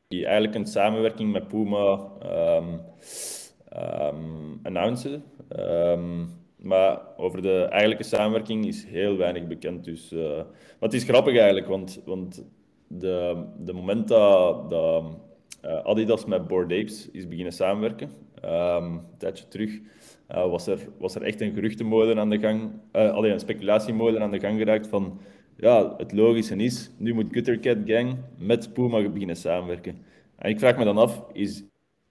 [0.09, 2.09] die eigenlijk een samenwerking met Puma
[2.57, 2.81] um,
[4.65, 4.87] um.
[5.59, 9.85] Um, maar over de eigenlijke samenwerking is heel weinig bekend.
[9.85, 10.47] Dus, uh, maar
[10.79, 12.45] het is grappig eigenlijk, want, want
[12.87, 15.05] de, de moment dat, dat
[15.83, 18.11] Adidas met Bored Apes is beginnen samenwerken,
[18.41, 19.71] een tijdje terug,
[20.31, 24.23] uh, was, er, was er echt een geruchtenmolen aan de gang, uh, alleen een speculatiemolen
[24.23, 25.21] aan de gang geraakt van
[25.57, 29.99] ja, het logische is, nu moet Guttercat Gang met Puma beginnen samenwerken.
[30.37, 31.65] En ik vraag me dan af, is,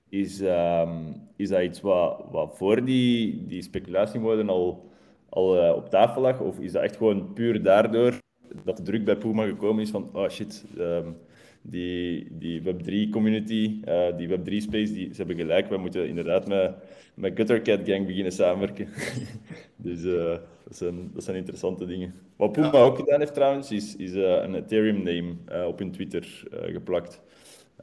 [0.10, 4.92] is, um, is dat iets wat, wat voor die, die speculatiemolen al,
[5.30, 6.40] al uh, op tafel lag?
[6.40, 8.20] Of is dat echt gewoon puur daardoor
[8.64, 11.18] dat de druk bij Puma gekomen is van, oh shit, um,
[11.70, 15.70] die, die Web3 community, uh, die Web3 space, die, ze hebben gelijk.
[15.70, 16.74] We moeten inderdaad met,
[17.14, 18.88] met Guttercat Gang beginnen samenwerken.
[19.76, 22.14] dus uh, dat, zijn, dat zijn interessante dingen.
[22.36, 22.84] Wat Puma ja.
[22.84, 27.22] ook gedaan heeft trouwens, is, is uh, een Ethereum name op hun Twitter geplakt.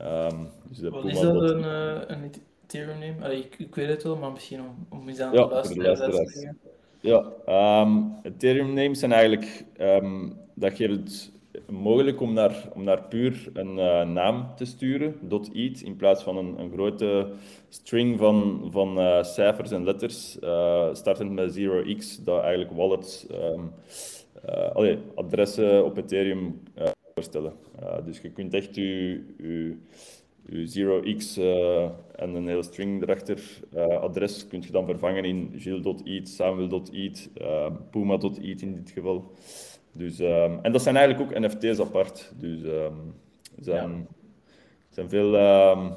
[0.03, 1.65] Um, dus Wat Puma is dat, een,
[2.13, 2.31] een
[2.65, 3.25] Ethereum name?
[3.25, 6.59] Allee, ik, ik, weet het wel, maar misschien om, om eens aan ja, te luisteren.
[7.01, 7.33] Ja,
[7.81, 11.32] um, Ethereum names zijn eigenlijk, um, dat geeft het
[11.73, 15.15] mogelijk om naar, om naar puur een uh, naam te sturen,
[15.53, 17.33] .it, in plaats van een, een grote
[17.69, 23.73] string van, van uh, cijfers en letters, uh, startend met 0x, dat eigenlijk wallets, um,
[25.15, 26.63] adressen op Ethereum
[27.15, 27.53] voorstellen.
[28.05, 29.77] dus je kunt echt je, je,
[30.49, 31.37] je 0x
[32.15, 33.41] en een hele string erachter
[34.01, 37.31] adres kunt je dan vervangen in Gilles.it, Samuel.it,
[37.91, 39.31] Puma.it in dit geval.
[39.93, 42.33] Dus, um, en dat zijn eigenlijk ook NFT's apart.
[42.37, 43.15] Dus um,
[43.57, 44.07] er zijn, ja.
[44.89, 45.35] zijn veel,
[45.71, 45.95] um,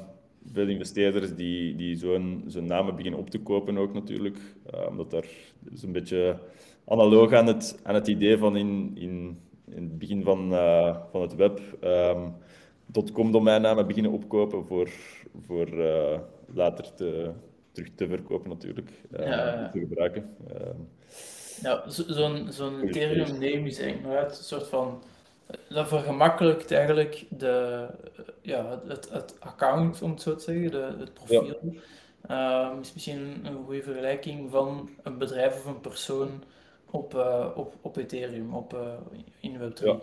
[0.52, 4.38] veel investeerders die, die zo'n zo'n namen beginnen op te kopen ook natuurlijk.
[4.88, 5.26] Omdat daar
[5.70, 6.38] is een beetje
[6.84, 11.20] analoog aan het, aan het idee van in, in, in het begin van, uh, van
[11.20, 11.60] het web.
[13.12, 14.90] .com domeinnamen beginnen opkopen voor,
[15.46, 16.18] voor uh,
[16.54, 17.30] later te,
[17.72, 18.90] terug te verkopen natuurlijk.
[19.10, 19.68] Ja.
[19.68, 20.30] Te gebruiken.
[21.62, 25.02] Ja, zo'n zo'n Ethereum name is eigenlijk een soort van.
[25.68, 27.86] Dat vergemakkelijkt eigenlijk de,
[28.40, 31.44] ja, het, het account, om het zo te zeggen, de, het profiel.
[31.44, 31.80] Ja.
[32.30, 36.42] Uh, is misschien een goede vergelijking van een bedrijf of een persoon
[36.90, 38.80] op, uh, op, op Ethereum, op, uh,
[39.40, 39.84] in Web3.
[39.84, 39.98] Ja.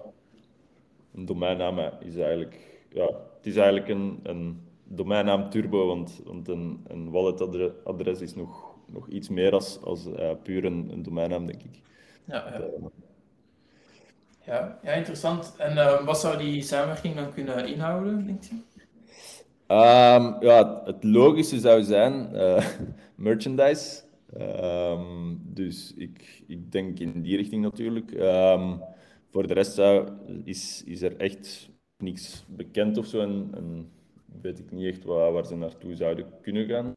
[1.15, 3.05] Een domeinnaam is eigenlijk, ja,
[3.37, 8.62] het is eigenlijk een, een domeinnaam turbo, want, want een, een walletadres is nog
[8.93, 11.81] nog iets meer als, als uh, puur een, een domeinnaam, denk ik.
[12.25, 12.89] Ja, ja.
[14.45, 15.55] ja, ja interessant.
[15.57, 18.55] En uh, wat zou die samenwerking dan kunnen inhouden, denk je?
[19.67, 22.65] Um, ja, het logische zou zijn uh,
[23.15, 24.01] merchandise.
[24.37, 28.11] Um, dus ik, ik denk in die richting natuurlijk.
[28.11, 28.81] Um,
[29.31, 30.09] voor de rest zou,
[30.43, 33.19] is, is er echt niks bekend of zo.
[33.19, 33.91] En, en
[34.41, 36.93] weet ik niet echt waar, waar ze naartoe zouden kunnen gaan.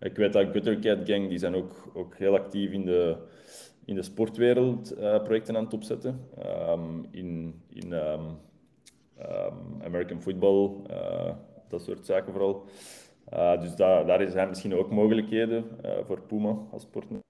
[0.00, 3.16] Ik weet dat Guttercat Gang, die zijn ook, ook heel actief in de,
[3.84, 6.28] in de sportwereld uh, projecten aan het opzetten.
[6.68, 8.26] Um, in in um,
[9.20, 11.34] um, American football, uh,
[11.68, 12.64] dat soort zaken vooral.
[13.32, 15.64] Uh, dus da daar zijn misschien ook mogelijkheden
[16.06, 17.20] voor Puma als partner.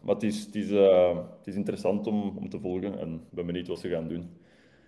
[0.00, 3.46] maar het is, het, is, het is interessant om, om te volgen en ik ben
[3.46, 4.30] benieuwd wat ze gaan doen.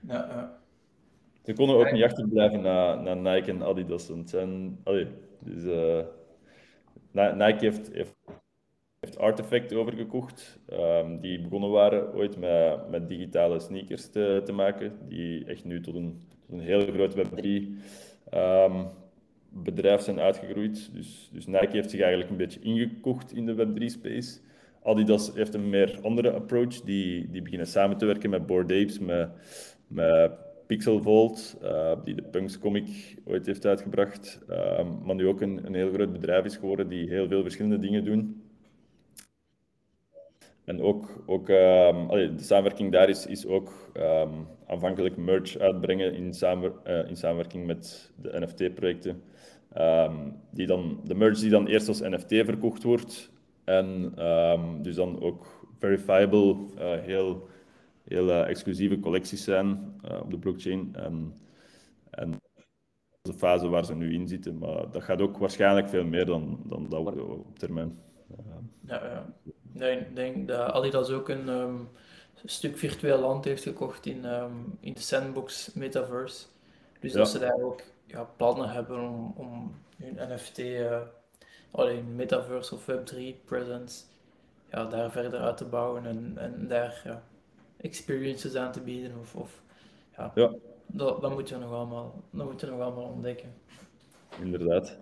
[0.08, 0.58] Ja.
[1.42, 4.08] Ze konden ook niet achterblijven naar, naar Nike en Adidas.
[4.08, 5.06] Het zijn, allee,
[5.38, 5.64] dus,
[7.12, 8.14] Nike heeft, heeft,
[9.18, 10.58] Artifact overgekocht.
[10.72, 15.80] Um, die begonnen waren ooit met, met digitale sneakers te, te maken, die echt nu
[15.80, 17.80] tot een, een heel groot Web3 um,
[18.30, 18.84] ehm,
[19.48, 20.90] bedrijf zijn uitgegroeid.
[20.94, 24.38] Dus, dus Nike heeft zich eigenlijk een beetje ingekocht in de Web3-space.
[24.82, 26.80] Adidas heeft een meer andere approach.
[26.80, 29.28] Die, die beginnen samen te werken met Bored Apes, met,
[29.86, 30.32] met
[30.66, 35.66] Pixel Vault, uh, die de Punks comic ooit heeft uitgebracht, uh, maar nu ook een,
[35.66, 38.42] een heel groot bedrijf is geworden die heel veel verschillende dingen doen.
[40.64, 46.34] En ook, ook allee, de samenwerking daar is, is ook um, aanvankelijk merch uitbrengen in,
[46.34, 49.22] samen, uh, in samenwerking met de NFT-projecten.
[50.50, 53.30] Die dan, de merch die dan eerst als NFT verkocht wordt
[53.64, 54.12] en
[54.82, 57.48] dus dan ook verifiable, uh, heel
[58.08, 60.94] heel uh, exclusieve collecties zijn uh, op de blockchain.
[60.94, 61.34] En,
[62.10, 62.40] en dat
[63.22, 64.58] is de fase waar ze nu in zitten.
[64.58, 67.98] Maar dat gaat ook waarschijnlijk veel meer dan, dan dat op termijn.
[68.86, 69.26] Ja, ja.
[69.72, 71.88] Nee, ik denk dat Adidas ook een um,
[72.44, 76.46] stuk virtueel land heeft gekocht in, um, in de Sandbox Metaverse.
[77.00, 77.18] Dus ja.
[77.18, 81.00] dat ze daar ook ja, plannen hebben om, om hun NFT, uh, eh,
[81.70, 84.04] alleen Metaverse of Web3 presence,
[84.70, 87.22] ja, daar verder uit te bouwen en, en daar ja,
[87.76, 89.12] experiences aan te bieden.
[89.20, 89.62] Of, of
[90.16, 90.52] ja, ja.
[90.86, 93.54] Dat, dat, moet je nog allemaal, dat moet je nog allemaal ontdekken.
[94.40, 94.96] Inderdaad,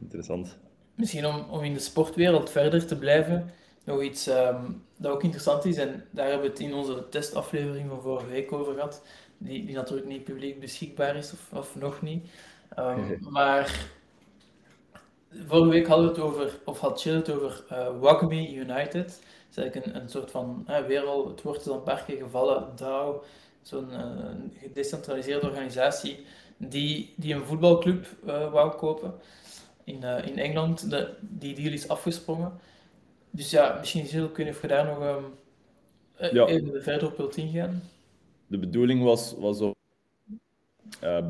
[0.00, 0.56] interessant.
[0.94, 3.50] Misschien om, om in de sportwereld verder te blijven,
[3.84, 7.88] nog iets um, dat ook interessant is, en daar hebben we het in onze testaflevering
[7.88, 9.02] van vorige week over gehad,
[9.38, 12.28] die, die natuurlijk niet publiek beschikbaar is, of, of nog niet.
[12.78, 13.88] Um, maar
[15.46, 19.20] vorige week hadden we het over, of had Chill het over uh, United
[19.56, 22.04] is eigenlijk een, een soort van, hè, weer al, het woord is al een paar
[22.04, 23.22] keer gevallen, DAO,
[23.62, 29.14] zo'n uh, gedecentraliseerde organisatie die, die een voetbalclub uh, wou kopen
[29.84, 30.90] in, uh, in Engeland.
[30.90, 32.52] De, die deal is afgesprongen.
[33.30, 35.24] Dus ja, misschien is het kunnen of je daar nog um,
[36.32, 36.46] ja.
[36.46, 37.82] even verder op wilt ingaan.
[38.46, 39.74] De bedoeling was, was om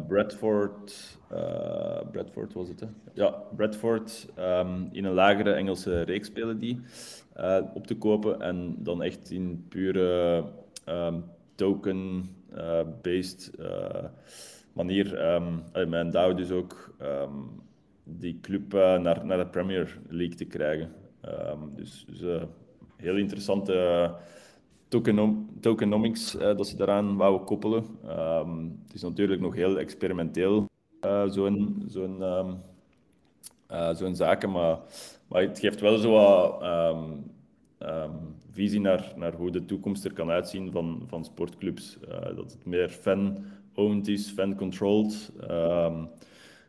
[0.08, 1.18] Bradford,
[2.14, 2.86] Bradford was het, hè?
[3.12, 6.80] Ja, Bradford um, in een lagere Engelse reeks spelen die
[7.74, 10.44] op te kopen en dan echt in pure
[10.88, 11.24] um,
[11.54, 13.50] token-based
[14.72, 16.94] manier um, mijn DAO dus ook
[18.04, 20.92] die club naar, naar de Premier League te krijgen.
[21.74, 22.22] dus dus
[22.96, 24.10] heel interessante
[24.88, 27.84] tokenom tokenomics uh, dat ze daaraan wouden koppelen.
[28.84, 30.66] Het is natuurlijk nog heel experimenteel,
[31.28, 32.62] zo'n zo'n um,
[33.70, 34.78] uh, zo'n zaken, maar,
[35.28, 40.30] maar het geeft wel zo wat um, visie naar, naar hoe de toekomst er kan
[40.30, 41.98] uitzien van, van sportclubs.
[42.08, 45.32] dat het meer fan-owned is, fan-controlled.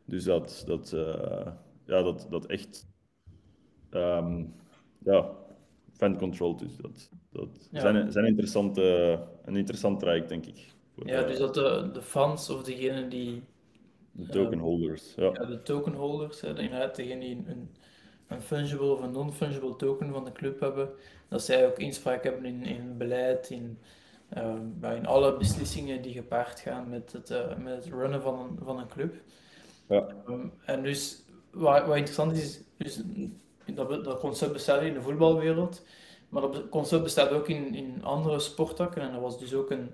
[0.05, 0.95] dus dat, dat,
[1.85, 2.87] ja, dat, dat echt
[5.03, 5.31] ja,
[5.97, 6.75] fan-controlled is.
[6.77, 7.79] Dat, dat ja.
[7.79, 10.73] zijn, zijn interessante, een interessant traject, denk ik.
[11.05, 13.43] Ja, dus dat de, de fans of degenen die...
[14.17, 15.29] De tokenholders, ja.
[15.33, 15.45] ja.
[15.45, 17.69] de tokenholders, inderdaad, degenen die een,
[18.27, 20.89] een fungible of een non-fungible token van de club hebben,
[21.27, 23.79] dat zij ook inspraak hebben in, in beleid, in,
[24.37, 28.59] uh, in alle beslissingen die gepaard gaan met het, uh, met het runnen van een,
[28.63, 29.15] van een club.
[29.87, 30.07] Ja.
[30.27, 33.01] Um, en dus, wat, wat interessant is, dus
[33.73, 35.85] dat, dat concept bestaat in de voetbalwereld,
[36.29, 39.01] maar dat concept bestaat ook in, in andere sporttakken.
[39.01, 39.91] En er was dus ook een,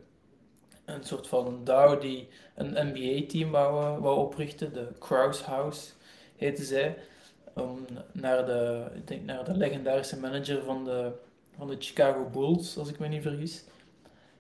[0.86, 5.92] een soort van DAO die een NBA-team wou, wou oprichten, de Kraus House
[6.36, 6.98] heette zij.
[8.12, 11.12] Naar, de, ik denk naar de legendarische manager van de,
[11.58, 13.64] van de Chicago Bulls, als ik me niet vergis.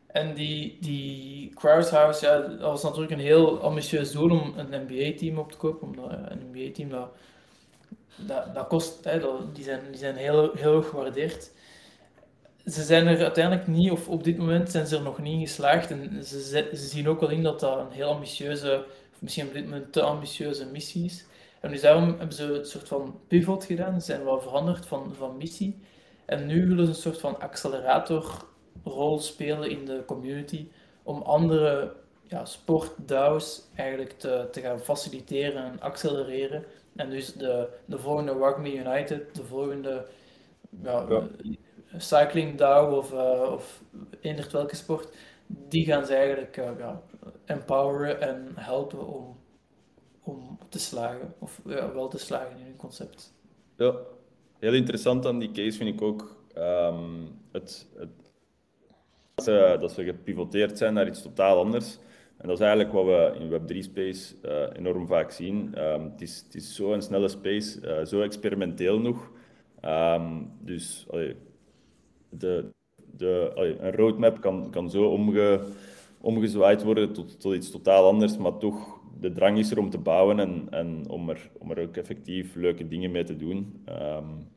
[0.08, 4.86] En die, die Kraus House, ja, dat was natuurlijk een heel ambitieus doel om een
[4.88, 5.88] NBA-team op te kopen.
[5.88, 7.10] Omdat een NBA-team dat
[8.16, 9.20] dat, dat kost, hè,
[9.54, 11.52] die, zijn, die zijn heel, heel gewaardeerd.
[12.66, 15.48] Ze zijn er uiteindelijk niet, of op dit moment zijn ze er nog niet in
[15.48, 15.92] geslaagd.
[15.92, 19.64] En ze, zien ook wel in dat dat een heel ambitieuze, of misschien op dit
[19.64, 21.26] moment te ambitieuze missie is.
[21.60, 25.14] En dus daarom hebben ze een soort van pivot gedaan, ze zijn wel veranderd van,
[25.18, 25.80] van missie.
[26.26, 30.68] En nu willen ze een soort van acceleratorrol spelen in de community
[31.04, 31.94] om andere
[32.28, 38.70] ja, sport-DAO's eigenlijk te, te gaan faciliteren en accelereren en dus de, de volgende Rugby
[38.70, 40.06] United, de volgende
[40.84, 41.06] ja.
[41.98, 43.84] Cycling DAO of, uh, of
[44.52, 45.16] welke sport,
[45.48, 46.90] die gaan ze eigenlijk uh,
[47.46, 49.38] empoweren en helpen om,
[50.24, 53.34] om te slagen, of wel te slagen in hun concept.
[53.78, 53.96] Ja,
[54.60, 58.10] heel interessant aan die case vind ik ook um, het, het,
[59.36, 61.98] dat, ze, dat ze gepivoteerd zijn naar iets totaal anders.
[62.38, 65.84] En dat is eigenlijk wat we in Web3-space uh, eh, enorm vaak zien.
[65.84, 69.32] Um, het, is, het is zo'n snelle space, zo experimenteel nog.
[69.86, 71.06] Um, dus
[72.32, 72.70] de,
[73.18, 75.62] de, een roadmap kan, kan zo omge,
[76.22, 79.98] omgezwaaid worden tot, tot iets totaal anders, maar toch, de drang is er om te
[79.98, 83.84] bouwen en, en om, er, om er ook effectief leuke dingen mee te doen.
[83.90, 84.50] Um,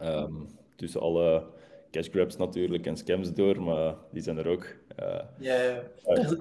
[0.00, 0.28] ja.
[0.76, 1.44] tussen alle
[1.90, 4.76] cash grabs natuurlijk en scams door, maar die zijn er ook.
[5.00, 5.82] Uh, ja, ja.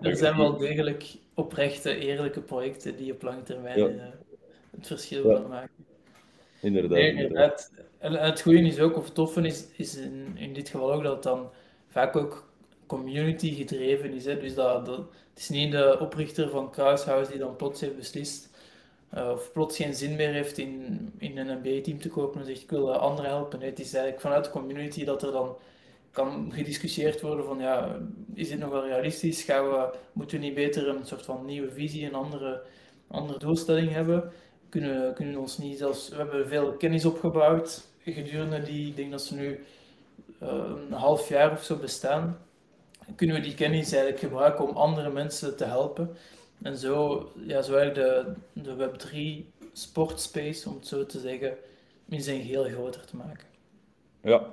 [0.01, 4.03] Er, zijn wel degelijk oprechte, eerlijke projecten die op lange termijn uh,
[4.71, 5.85] het verschil gaan maken.
[6.61, 6.91] Inderdaad.
[6.91, 7.71] Nee, inderdaad.
[7.97, 11.03] En het goede is ook, of het toffe is, is in, in dit geval ook
[11.03, 11.49] dat het dan
[11.87, 12.49] vaak ook
[12.85, 14.25] community gedreven is.
[14.25, 14.39] Hè?
[14.39, 18.49] Dus dat, dat, het is niet de oprichter van Kruishuis die dan plots heeft beslist
[19.13, 22.61] uh, of plots geen zin meer heeft in, in een NBA-team te kopen en zegt
[22.61, 23.61] ik wil anderen helpen.
[23.61, 25.57] Het is eigenlijk vanuit de community dat er dan
[26.11, 27.99] kan gediscussieerd worden van ja,
[28.33, 29.43] is dit nog wel realistisch?
[29.43, 32.61] Gaan we, moeten we niet beter een soort van nieuwe visie, een andere,
[33.07, 34.31] andere doelstelling hebben?
[34.71, 39.21] Kunnen, kunnen ons niet zelfs, we hebben veel kennis opgebouwd gedurende die, ik denk dat
[39.21, 39.65] ze nu
[40.43, 40.49] uh,
[40.87, 42.37] een half jaar of zo bestaan.
[43.15, 46.15] Kunnen we die kennis eigenlijk gebruiken om andere mensen te helpen?
[46.61, 51.57] En zo, ja, zo eigenlijk de, de Web3 sportspace, om het zo te zeggen,
[52.09, 53.47] in zijn geheel groter te maken.
[54.23, 54.45] Ja,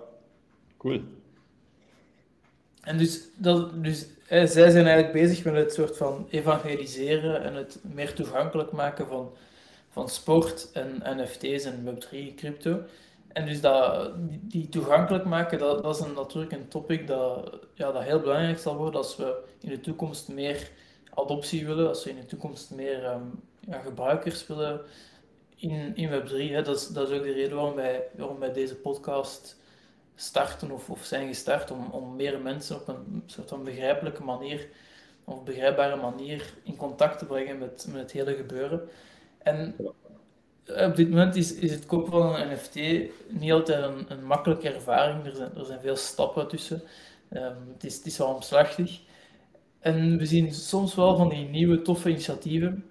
[0.77, 1.01] cool.
[2.81, 7.79] En dus, dat, dus zij zijn eigenlijk bezig met het soort van evangeliseren en het
[7.83, 9.33] meer toegankelijk maken van,
[9.88, 12.83] van sport en NFT's en Web3 crypto.
[13.29, 18.03] En dus dat, die, toegankelijk maken, dat, is een, natuurlijk een topic dat, ja, dat
[18.03, 20.70] heel belangrijk zal worden als we in de toekomst meer
[21.14, 24.81] adoptie willen, als we in de toekomst meer um, ja, gebruikers willen
[25.57, 26.53] in, in Web3.
[26.53, 26.62] Hè.
[26.62, 29.57] Dat, is, dat is ook de reden waarom wij, waarom wij deze podcast
[30.14, 34.68] starten of, of zijn gestart, om, om meer mensen op een soort van begrijpelijke manier
[35.24, 38.88] of begrijpbare manier in contact te brengen met, met het hele gebeuren.
[39.38, 39.74] En
[40.68, 42.74] op dit moment is, is het kopen van een NFT
[43.29, 45.27] niet altijd een, een makkelijke ervaring.
[45.27, 46.83] Er zijn, er zijn veel stappen tussen.
[47.33, 49.01] Um, het, is, het is wel omslachtig.
[49.81, 52.85] En we zien soms wel van die nieuwe toffe initiatieven.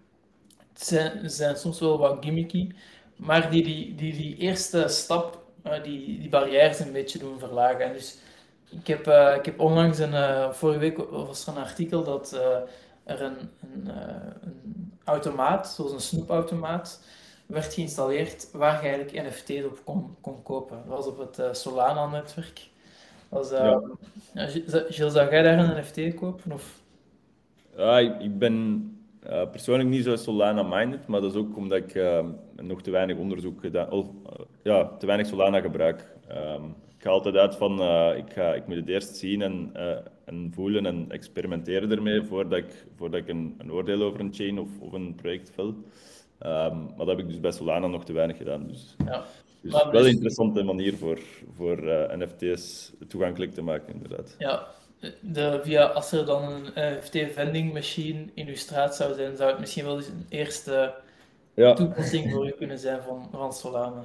[0.73, 2.71] Het zijn, zijn soms wel wat gimmicky,
[3.15, 7.81] maar die die, die, die eerste stap, uh, die, die barrières een beetje doen verlagen.
[7.81, 8.17] En dus
[8.69, 12.31] ik heb, uh, ik heb onlangs een, vorige week was een artikel dat
[13.03, 13.89] er een, een,
[14.41, 17.03] een, automaat, zoals een snoepautomaat,
[17.45, 20.77] werd geïnstalleerd waar je eigenlijk NFT's op kon, kon kopen.
[20.87, 22.67] Dat was op het Solana-netwerk.
[23.29, 23.81] Was, ja.
[24.33, 26.51] Gilles, zou jij daar een NFT kopen?
[26.51, 26.81] Of?
[27.77, 28.97] Ja, ik, ben
[29.29, 33.17] uh, persoonlijk niet zo Solana-minded, maar dat is ook omdat ik uh, nog te weinig
[33.17, 36.15] onderzoek gedaan of uh, ja, te weinig Solana gebruik.
[36.31, 37.73] Um, ik ga altijd uit van,
[38.15, 39.71] ik, ga, ik moet het eerst zien en,
[40.27, 44.59] en voelen en experimenteren ermee voordat ik, voordat ik een, een oordeel over een chain
[44.59, 45.65] of, of een project vel.
[45.65, 45.83] Um,
[46.39, 48.67] maar dat heb ik dus bij Solana nog te weinig gedaan.
[48.67, 49.25] Dus, ja.
[49.61, 50.01] dus wel dus...
[50.01, 51.19] een interessante manier voor,
[51.55, 51.77] voor
[52.17, 54.35] NFT's toegankelijk te maken, inderdaad.
[54.37, 54.67] Ja,
[55.19, 59.49] de, via, als er dan een NFT vending machine in uw straat zou zijn, zou
[59.49, 60.93] het misschien wel eens een eerste
[61.53, 61.73] ja.
[61.73, 64.03] toepassing voor u kunnen zijn van, van Solana.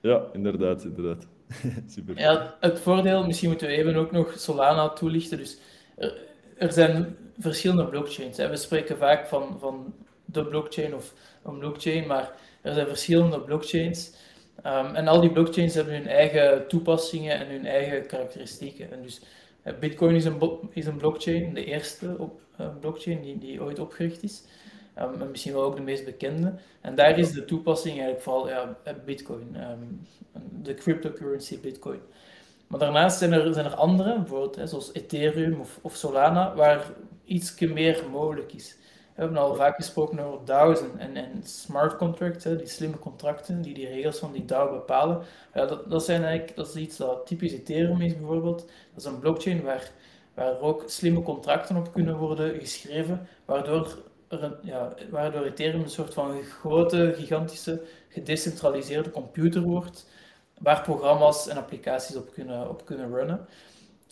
[0.00, 1.26] Ja, inderdaad, inderdaad.
[2.14, 5.38] Ja, het voordeel, misschien moeten we even ook nog Solana toelichten.
[5.38, 5.58] Dus
[5.96, 6.14] er,
[6.58, 8.36] er zijn verschillende blockchains.
[8.36, 14.12] We spreken vaak van, van de blockchain of een blockchain, maar er zijn verschillende blockchains.
[14.66, 18.92] Um, en al die blockchains hebben hun eigen toepassingen en hun eigen karakteristieken.
[18.92, 19.20] En dus
[19.62, 23.78] eh, Bitcoin is een, is een blockchain, de eerste op, uh, blockchain die, die ooit
[23.78, 24.42] opgericht is.
[24.98, 26.54] Um, en misschien wel ook de meest bekende.
[26.80, 30.00] En daar is de toepassing eigenlijk vooral ja, eh, Bitcoin, um,
[30.62, 32.00] de cryptocurrency Bitcoin.
[32.66, 36.84] Maar daarnaast zijn er, zijn er andere, bijvoorbeeld hè, zoals Ethereum of, of Solana, waar
[37.24, 38.76] iets meer mogelijk is.
[39.14, 43.88] We hebben al vaak gesproken over DAO's en, smart contracts, die slimme contracten die die
[43.88, 45.22] regels van die DAO bepalen.
[45.54, 48.58] Ja, dat, dat, zijn eigenlijk, dat is iets dat typisch Ethereum is bijvoorbeeld.
[48.94, 49.90] Dat is een blockchain waar,
[50.34, 53.98] waar ook slimme contracten op kunnen worden geschreven, waardoor,
[54.28, 60.06] er ja, waardoor Ethereum een soort van grote, gigantische, gedecentraliseerde computer wordt,
[60.62, 63.46] waar programma's en applicaties op kunnen, op kunnen runnen.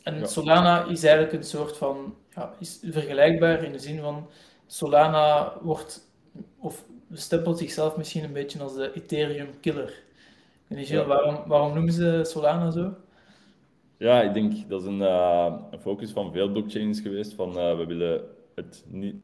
[0.02, 4.28] En Solana is eigenlijk een soort van, ja, is vergelijkbaar in de zin van
[4.66, 6.10] Solana wordt,
[6.58, 10.02] of stempelt zichzelf misschien een beetje als de Ethereum killer.
[10.68, 11.04] ja.
[11.04, 12.94] waarom, waarom noemen ze Solana zo?
[13.96, 17.34] Ja, ik denk dat is een, uh, een focus van veel blockchains geweest.
[17.34, 18.22] Van uh, we willen
[18.54, 19.14] het niet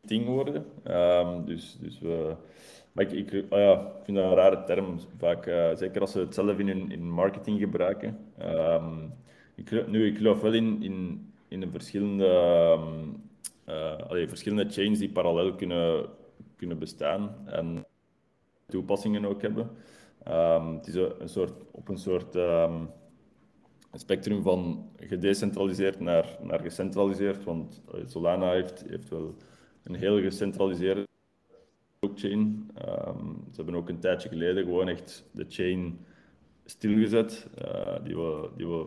[0.00, 0.66] ding worden.
[0.84, 2.34] Um, dus, dus we.
[2.96, 6.34] Maar ik, ja, ik vind dat een rare term, vaak, uh, zeker als ze het
[6.34, 8.18] zelf in in marketing gebruiken.
[8.42, 9.12] Um,
[9.54, 12.26] ik, nu, ik geloof wel in, in, in de verschillende
[12.78, 16.06] um, verschillende chains die parallel kunnen,
[16.56, 17.84] kunnen bestaan en
[18.66, 19.70] toepassingen ook hebben.
[20.28, 22.90] Um, het is een soort, op een soort um,
[23.92, 29.34] spectrum van gedecentraliseerd naar, naar gecentraliseerd, want Solana heeft, heeft wel
[29.82, 31.05] een heel gecentraliseerde
[32.26, 32.70] blockchain.
[33.08, 35.98] Um, ze hebben ook een tijdje geleden gewoon echt de chain
[36.64, 38.86] stilgezet, uh, die we, die we,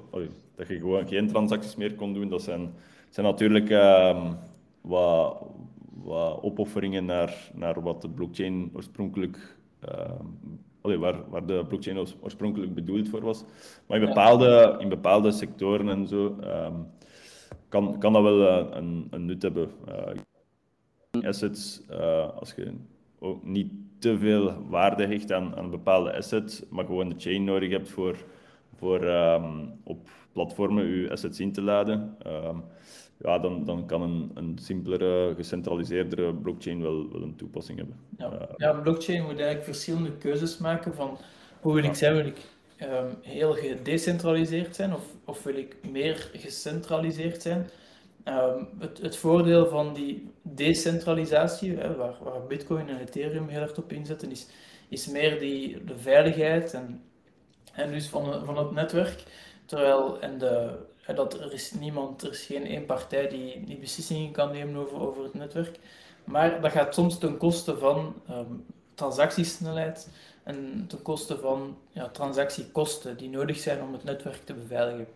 [0.55, 2.29] dat je gewoon geen transacties meer kon doen.
[2.29, 2.73] Dat zijn,
[3.09, 3.69] zijn natuurlijk
[4.81, 5.43] wat,
[6.03, 9.57] wat opofferingen naar, naar wat de blockchain oorspronkelijk,
[9.89, 13.43] uh, waar, waar de blockchain oorspronkelijk bedoeld voor was.
[13.87, 16.87] Maar in bepaalde, in bepaalde sectoren en zo um,
[17.69, 19.71] kan, kan dat wel uh, een, een nut hebben.
[19.87, 22.73] Uh, assets, uh, als je
[23.19, 27.69] ook niet te veel waarde hecht aan, aan bepaalde assets, maar gewoon de chain nodig
[27.69, 28.15] hebt voor,
[28.75, 32.17] voor um, op platformen je assets in te laden.
[32.27, 32.63] Um,
[33.17, 37.95] ja, dan, dan kan een, een simpelere, gecentraliseerdere blockchain wel, wel een toepassing hebben.
[38.17, 38.33] Ja.
[38.33, 41.17] Uh, ja, een blockchain moet eigenlijk verschillende keuzes maken van
[41.61, 42.41] hoe wil ik zijn, wil ik
[42.81, 47.69] um, heel gedecentraliseerd zijn of, of wil ik meer gecentraliseerd zijn.
[48.25, 53.77] Um, het, het voordeel van die decentralisatie, hè, waar, waar Bitcoin en Ethereum heel erg
[53.77, 54.47] op inzetten, is,
[54.89, 57.03] is meer die, de veiligheid en,
[57.73, 59.23] en dus van, van het netwerk.
[59.65, 60.77] Terwijl de,
[61.15, 64.99] dat er is niemand, er is geen één partij die, die beslissingen kan nemen over,
[64.99, 65.79] over het netwerk.
[66.23, 70.09] Maar dat gaat soms ten koste van um, transactiesnelheid
[70.43, 75.07] en ten koste van ja, transactiekosten die nodig zijn om het netwerk te beveiligen.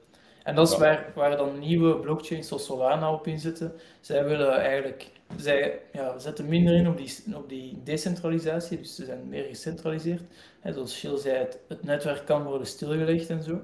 [0.43, 3.73] En dat is waar, waar dan nieuwe blockchains zoals Solana op inzetten.
[4.01, 9.05] Zij willen eigenlijk, zij ja, zetten minder in op die, op die decentralisatie, dus ze
[9.05, 10.21] zijn meer gecentraliseerd.
[10.61, 13.61] En zoals Gilles zei, het, het netwerk kan worden stilgelegd en zo.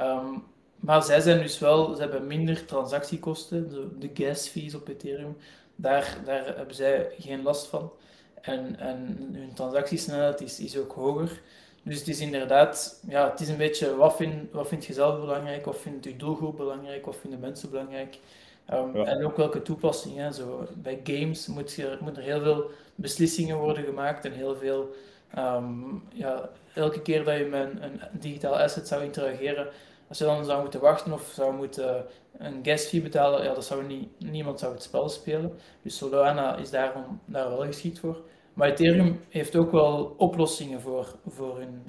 [0.00, 0.42] Um,
[0.76, 5.36] maar zij zijn dus wel, ze hebben minder transactiekosten, de, de gas fees op Ethereum,
[5.76, 7.92] daar, daar hebben zij geen last van.
[8.40, 11.40] En, en hun transactiesnelheid is, is ook hoger.
[11.82, 15.20] Dus het is inderdaad, ja, het is een beetje wat vind, wat vind je zelf
[15.20, 18.18] belangrijk, wat vindt je doelgroep belangrijk, wat vinden mensen belangrijk.
[18.66, 20.34] Ehm, en ook welke toepassingen.
[20.34, 24.94] Zo, bij games moet, je, moet er heel veel beslissingen worden gemaakt en heel veel.
[25.34, 29.68] Ehm, ja, elke keer dat je met een, een digitaal asset zou interageren,
[30.08, 32.06] als je dan zou moeten wachten of zou moeten
[32.38, 35.58] een guest fee betalen, ja, dat zou niet, niemand zou het spel spelen.
[35.82, 38.16] Dus Solana is daarom, daar wel geschikt voor.
[38.60, 41.82] Maar Ethereum heeft ook wel oplossingen voor, voor hun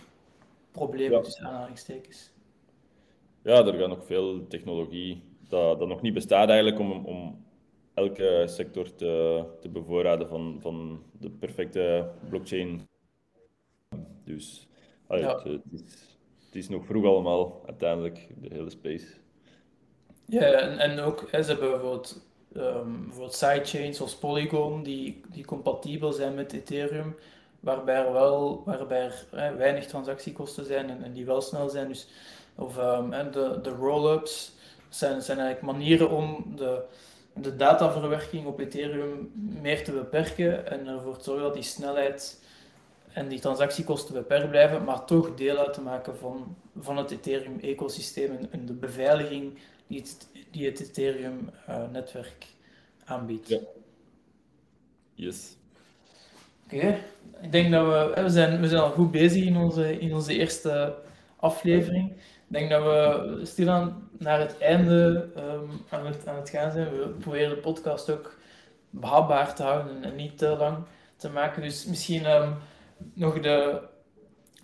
[0.71, 1.23] problemen, ja.
[1.23, 2.31] tussen aanhalingstekens.
[3.43, 7.45] Ja, er gaat nog veel technologie dat, dat nog niet bestaat eigenlijk om, om
[7.93, 12.87] elke sector te, te bevoorraden van, van de perfecte blockchain.
[14.23, 14.67] Dus
[15.09, 15.41] ja.
[15.43, 15.81] het, is,
[16.45, 19.07] het is nog vroeg allemaal, uiteindelijk, de hele space.
[20.25, 25.45] Ja, en, en ook, hè, ze hebben bijvoorbeeld, um, bijvoorbeeld sidechains zoals Polygon, die, die
[25.45, 27.15] compatibel zijn met Ethereum,
[27.59, 29.11] waarbij er wel waarbij
[29.57, 31.87] weinig transactiekosten zijn en, die wel snel zijn.
[31.87, 32.07] Dus,
[32.55, 32.77] of
[33.11, 34.53] en de, de roll-ups
[34.89, 36.81] zijn, zijn eigenlijk manieren om de,
[37.33, 39.31] de dataverwerking op Ethereum
[39.61, 42.39] meer te beperken en ervoor te zorgen dat die snelheid
[43.13, 48.47] en die transactiekosten beperkt blijven, maar toch deel uit te maken van, van het Ethereum-ecosysteem
[48.51, 49.57] en, de beveiliging
[49.91, 52.45] die het, die het Ethereum-netwerk
[53.05, 53.47] aanbiedt.
[53.47, 53.59] Ja.
[55.13, 55.55] Yes.
[56.65, 56.99] Oké,
[57.41, 60.37] ik denk dat we, we, zijn, we zijn al goed bezig in onze, in onze
[60.37, 60.95] eerste
[61.35, 62.11] aflevering.
[62.11, 66.97] Ik denk dat we stilaan naar het einde um, aan, het, aan het gaan zijn.
[66.97, 68.39] We proberen de podcast ook
[68.89, 70.77] behapbaar te houden en niet te lang
[71.15, 71.61] te maken.
[71.61, 72.55] Dus misschien um,
[73.13, 73.81] nog de,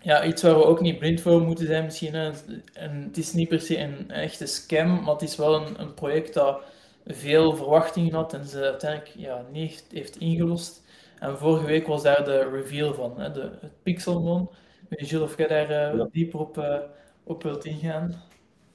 [0.00, 1.84] ja, iets waar we ook niet blind voor moeten zijn.
[1.84, 2.34] Misschien een,
[2.72, 5.94] een, het is niet per se een, echte scam, maar het is wel een, een
[5.94, 6.60] project dat
[7.06, 10.82] veel verwachtingen had en ze uiteindelijk ja, niet heeft, ingelost.
[11.18, 14.48] En vorige week was daar de reveal van, hè, de, het Pixelmon.
[14.88, 16.76] Weet je of jij daar uh, dieper op, uh,
[17.24, 18.22] op wilt ingaan?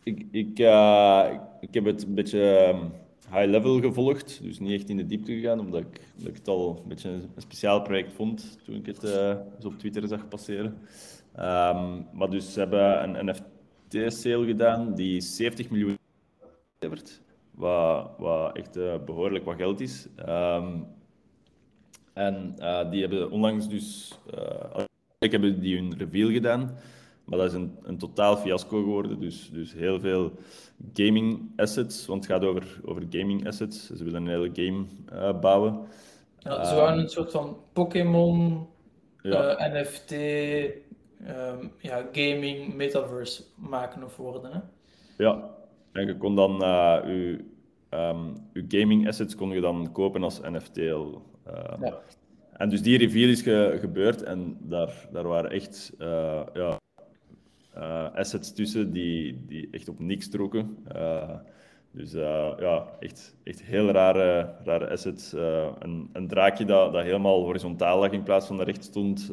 [0.04, 2.92] Ik, ik, uh, ik heb het een beetje um,
[3.32, 6.48] high level gevolgd, dus niet echt in de diepte gegaan, omdat ik, omdat ik het
[6.48, 9.04] al een beetje een, speciaal project vond toen ik het
[9.66, 10.78] op Twitter zag passeren.
[11.40, 15.98] Um, maar dus ze hebben een NFT-sale gedaan die 70 miljoen
[16.80, 17.22] levert,
[17.52, 20.08] wat, wat echt uh, behoorlijk wat geld is.
[20.30, 20.86] Um,
[22.14, 24.18] en uh, die hebben onlangs dus,
[25.20, 26.78] ik hebben die hun reveal gedaan.
[27.24, 29.20] Maar dat is een, een totaal fiasco geworden.
[29.20, 30.32] Dus, dus heel veel
[30.94, 33.86] gaming assets, want het gaat over, over gaming assets.
[33.86, 35.80] Ze willen een hele game uh, bouwen.
[36.40, 38.68] Ja, ze waren een soort van Pokémon,
[39.22, 39.70] ja.
[39.72, 40.12] NFT,
[41.28, 44.52] um, ja, gaming, metaverse maken of worden.
[44.52, 44.60] Hè?
[45.18, 45.50] Ja,
[45.92, 47.40] en je kon dan uh, je,
[47.90, 50.78] um, je gaming assets kon je dan kopen als NFT.
[50.78, 51.06] Uh,
[51.82, 52.00] ja.
[52.54, 55.94] En dus die reveal is ge gebeurd en daar, daar waren echt
[56.54, 56.80] ja,
[57.78, 60.78] uh, assets tussen die, die echt op niks trokken.
[61.92, 62.12] Dus
[62.60, 65.34] ja, echt, echt heel rare, rare assets.
[65.80, 69.32] een, een draakje dat, dat helemaal horizontaal lag in plaats van recht stond.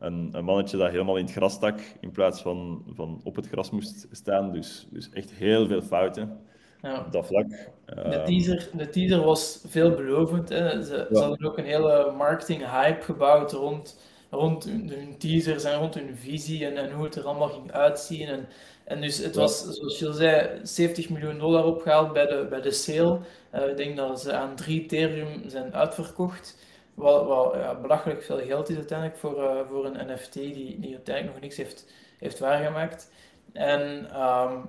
[0.00, 3.48] Een, een, mannetje dat helemaal in het gras stak in plaats van, van op het
[3.48, 4.52] gras moest staan.
[4.52, 6.38] Dus, dus echt heel veel fouten.
[6.82, 6.98] Ja.
[6.98, 7.48] Op dat vlak.
[7.84, 10.48] De teaser, de teaser was veelbelovend.
[10.48, 10.82] Hè.
[10.82, 11.16] Ze, ja.
[11.16, 13.96] ze hadden ook een hele marketing hype gebouwd rond
[14.30, 18.28] rond hun teasers en rond hun visie en, en hoe het er allemaal ging uitzien.
[18.28, 18.48] En,
[18.84, 22.70] en dus het was, zoals je zei, 70 miljoen dollar opgehaald bij de, bij de
[22.70, 23.18] sale.
[23.54, 26.56] Uh, ik denk dat ze aan drie Ethereum zijn uitverkocht.
[27.00, 31.34] Wat ja, belachelijk veel geld is uiteindelijk voor, uh, voor een NFT die, die uiteindelijk
[31.34, 33.10] nog niks heeft, heeft waargemaakt.
[33.52, 34.68] En um,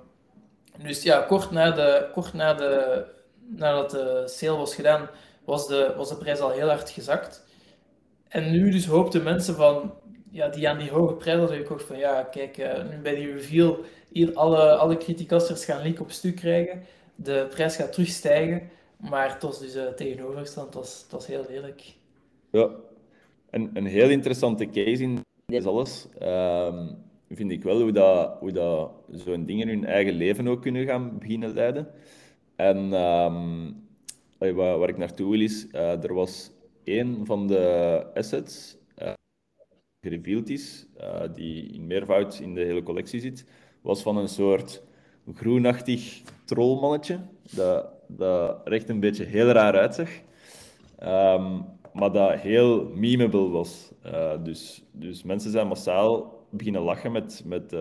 [0.78, 3.04] dus ja, kort, na de, kort na de,
[3.46, 5.08] nadat de sale was gedaan,
[5.44, 7.44] was de, was de prijs al heel hard gezakt.
[8.28, 9.94] En nu dus hoopten mensen van,
[10.30, 13.32] ja, die aan die hoge prijs hadden gekocht van, ja, kijk, uh, nu bij die
[13.32, 13.78] reveal,
[14.08, 16.82] hier alle, alle criticasters gaan leak op stuk krijgen,
[17.14, 21.94] de prijs gaat terugstijgen, maar het was dus uh, was, was heel lelijk.
[22.52, 22.70] Ja,
[23.50, 26.96] en een heel interessante case in dit alles, um,
[27.28, 31.18] vind ik wel hoe, dat, hoe dat zo'n dingen hun eigen leven ook kunnen gaan
[31.18, 31.88] beginnen leiden.
[32.56, 33.74] En um,
[34.38, 36.50] waar, waar ik naartoe wil is, uh, er was
[36.84, 39.12] een van de assets uh,
[40.00, 43.46] gereveeld is, uh, die in meervoud in de hele collectie zit,
[43.80, 44.82] was van een soort
[45.34, 47.20] groenachtig trollmannetje,
[47.54, 50.08] dat, dat er echt een beetje heel raar uitzag,
[51.02, 53.92] um, maar dat heel memeable was.
[54.06, 57.42] Uh, dus, dus mensen zijn massaal beginnen lachen met...
[57.46, 57.74] met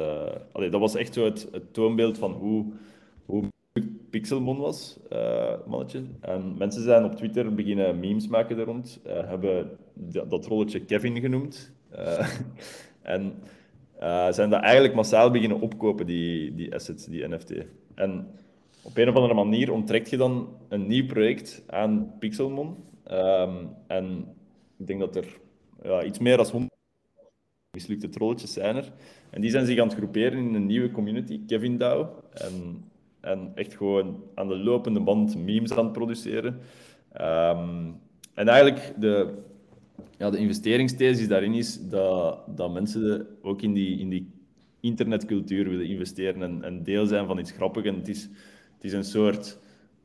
[0.51, 2.65] allee, dat was echt zo het, toonbeeld van hoe,
[3.25, 3.43] hoe
[4.09, 6.03] Pixelmon was, uh, mannetje.
[6.21, 9.77] En mensen zijn op Twitter beginnen memes maken er rond, hebben
[10.27, 11.71] dat, rolletje Kevin genoemd.
[13.01, 13.33] En
[14.29, 17.53] zijn dat eigenlijk massaal beginnen opkopen, die, die assets, die NFT.
[17.95, 18.27] En
[18.81, 22.75] op een of andere manier onttrekt je dan een nieuw project aan Pixelmon.
[23.11, 24.35] Ehm, en
[24.77, 25.39] ik denk dat er
[25.83, 26.73] ja, iets meer dan 100
[27.71, 28.91] mislukte trolletjes zijn er.
[29.29, 32.23] En die zijn zich aan het groeperen in een nieuwe community, Kevin DAO.
[32.33, 32.83] En,
[33.19, 36.59] en echt gewoon aan de lopende band memes aan het produceren.
[37.11, 37.89] Ehm,
[38.33, 39.33] en eigenlijk de,
[40.17, 44.31] ja, de investeringsthesis daarin is dat, dat mensen ook in die, in die
[44.79, 47.87] internetcultuur willen investeren en, en deel zijn van iets grappigs.
[47.87, 48.21] En het is,
[48.73, 49.59] het is een soort,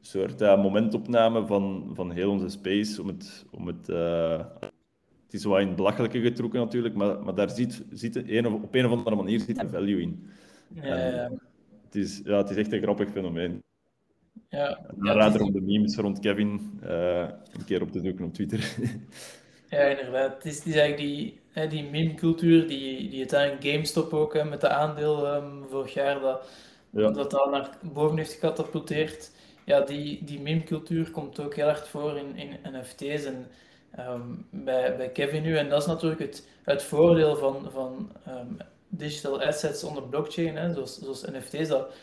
[0.06, 4.44] soort uh, momentopname van, van heel onze space om het, om het uh,
[5.24, 8.74] het is wel in het belachelijke getrokken natuurlijk, maar, maar daar zit, zit een, op
[8.74, 10.26] een of andere manier zit een value in.
[10.74, 11.30] Ja.
[11.84, 13.62] Het, is, ja, het is echt een grappig fenomeen.
[14.48, 17.18] Ja, ja raad om de memes rond Kevin uh,
[17.52, 18.60] een keer op te zoeken op Twitter.
[19.70, 20.34] Ja, inderdaad.
[20.34, 24.44] Het is, het is eigenlijk die, hè, die meme-cultuur die, die uiteindelijk GameStop ook hè,
[24.44, 26.50] met de aandeel um, vorig jaar dat,
[26.90, 27.10] ja.
[27.10, 29.30] dat dat naar boven heeft gecatapulteerd.
[29.66, 33.46] Ja, die, die meme-cultuur komt ook heel erg voor in, in NFT's en
[33.98, 35.56] um, bij, bij Kevin nu.
[35.56, 38.56] En dat is natuurlijk het, het voordeel van, van um,
[38.88, 41.68] digital assets onder blockchain, hè, zoals, zoals NFT's.
[41.68, 41.94] Dat,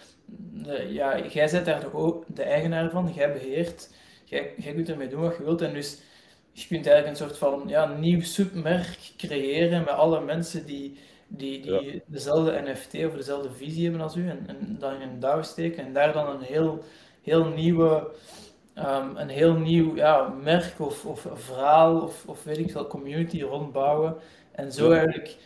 [0.53, 3.89] de, ja, jij bent daar toch ook de eigenaar van, jij beheert,
[4.23, 5.61] jij, jij kunt ermee doen wat je wilt.
[5.61, 6.01] En dus
[6.51, 10.97] je kunt eigenlijk een soort van ja, nieuw submerk creëren met alle mensen die,
[11.27, 15.19] die, die dezelfde NFT of dezelfde visie hebben als u en, en dat in een
[15.19, 16.83] DAO steken en daar dan een heel,
[17.23, 18.07] heel nieuwe,
[18.77, 23.41] um, een heel nieuw ja, merk of, of verhaal of, of weet ik veel, community
[23.41, 24.15] rondbouwen.
[24.51, 25.37] En zo eigenlijk,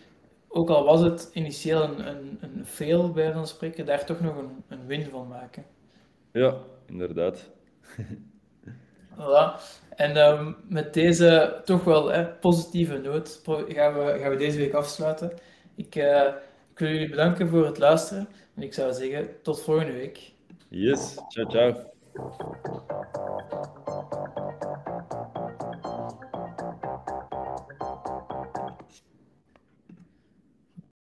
[0.48, 4.38] ook al was het initieel een, een, een fail bij van spreken, daar toch nog
[4.38, 5.66] een, een win van maken.
[6.32, 7.50] Ja, inderdaad.
[9.18, 9.60] Voilà.
[9.96, 14.74] En um, met deze toch wel hè, positieve noot gaan we, gaan we deze week
[14.74, 15.32] afsluiten.
[15.76, 16.28] Ik, uh,
[16.74, 20.32] ik wil jullie bedanken voor het luisteren en ik zou zeggen tot volgende week.
[20.72, 21.98] Yes, ciao, ciao.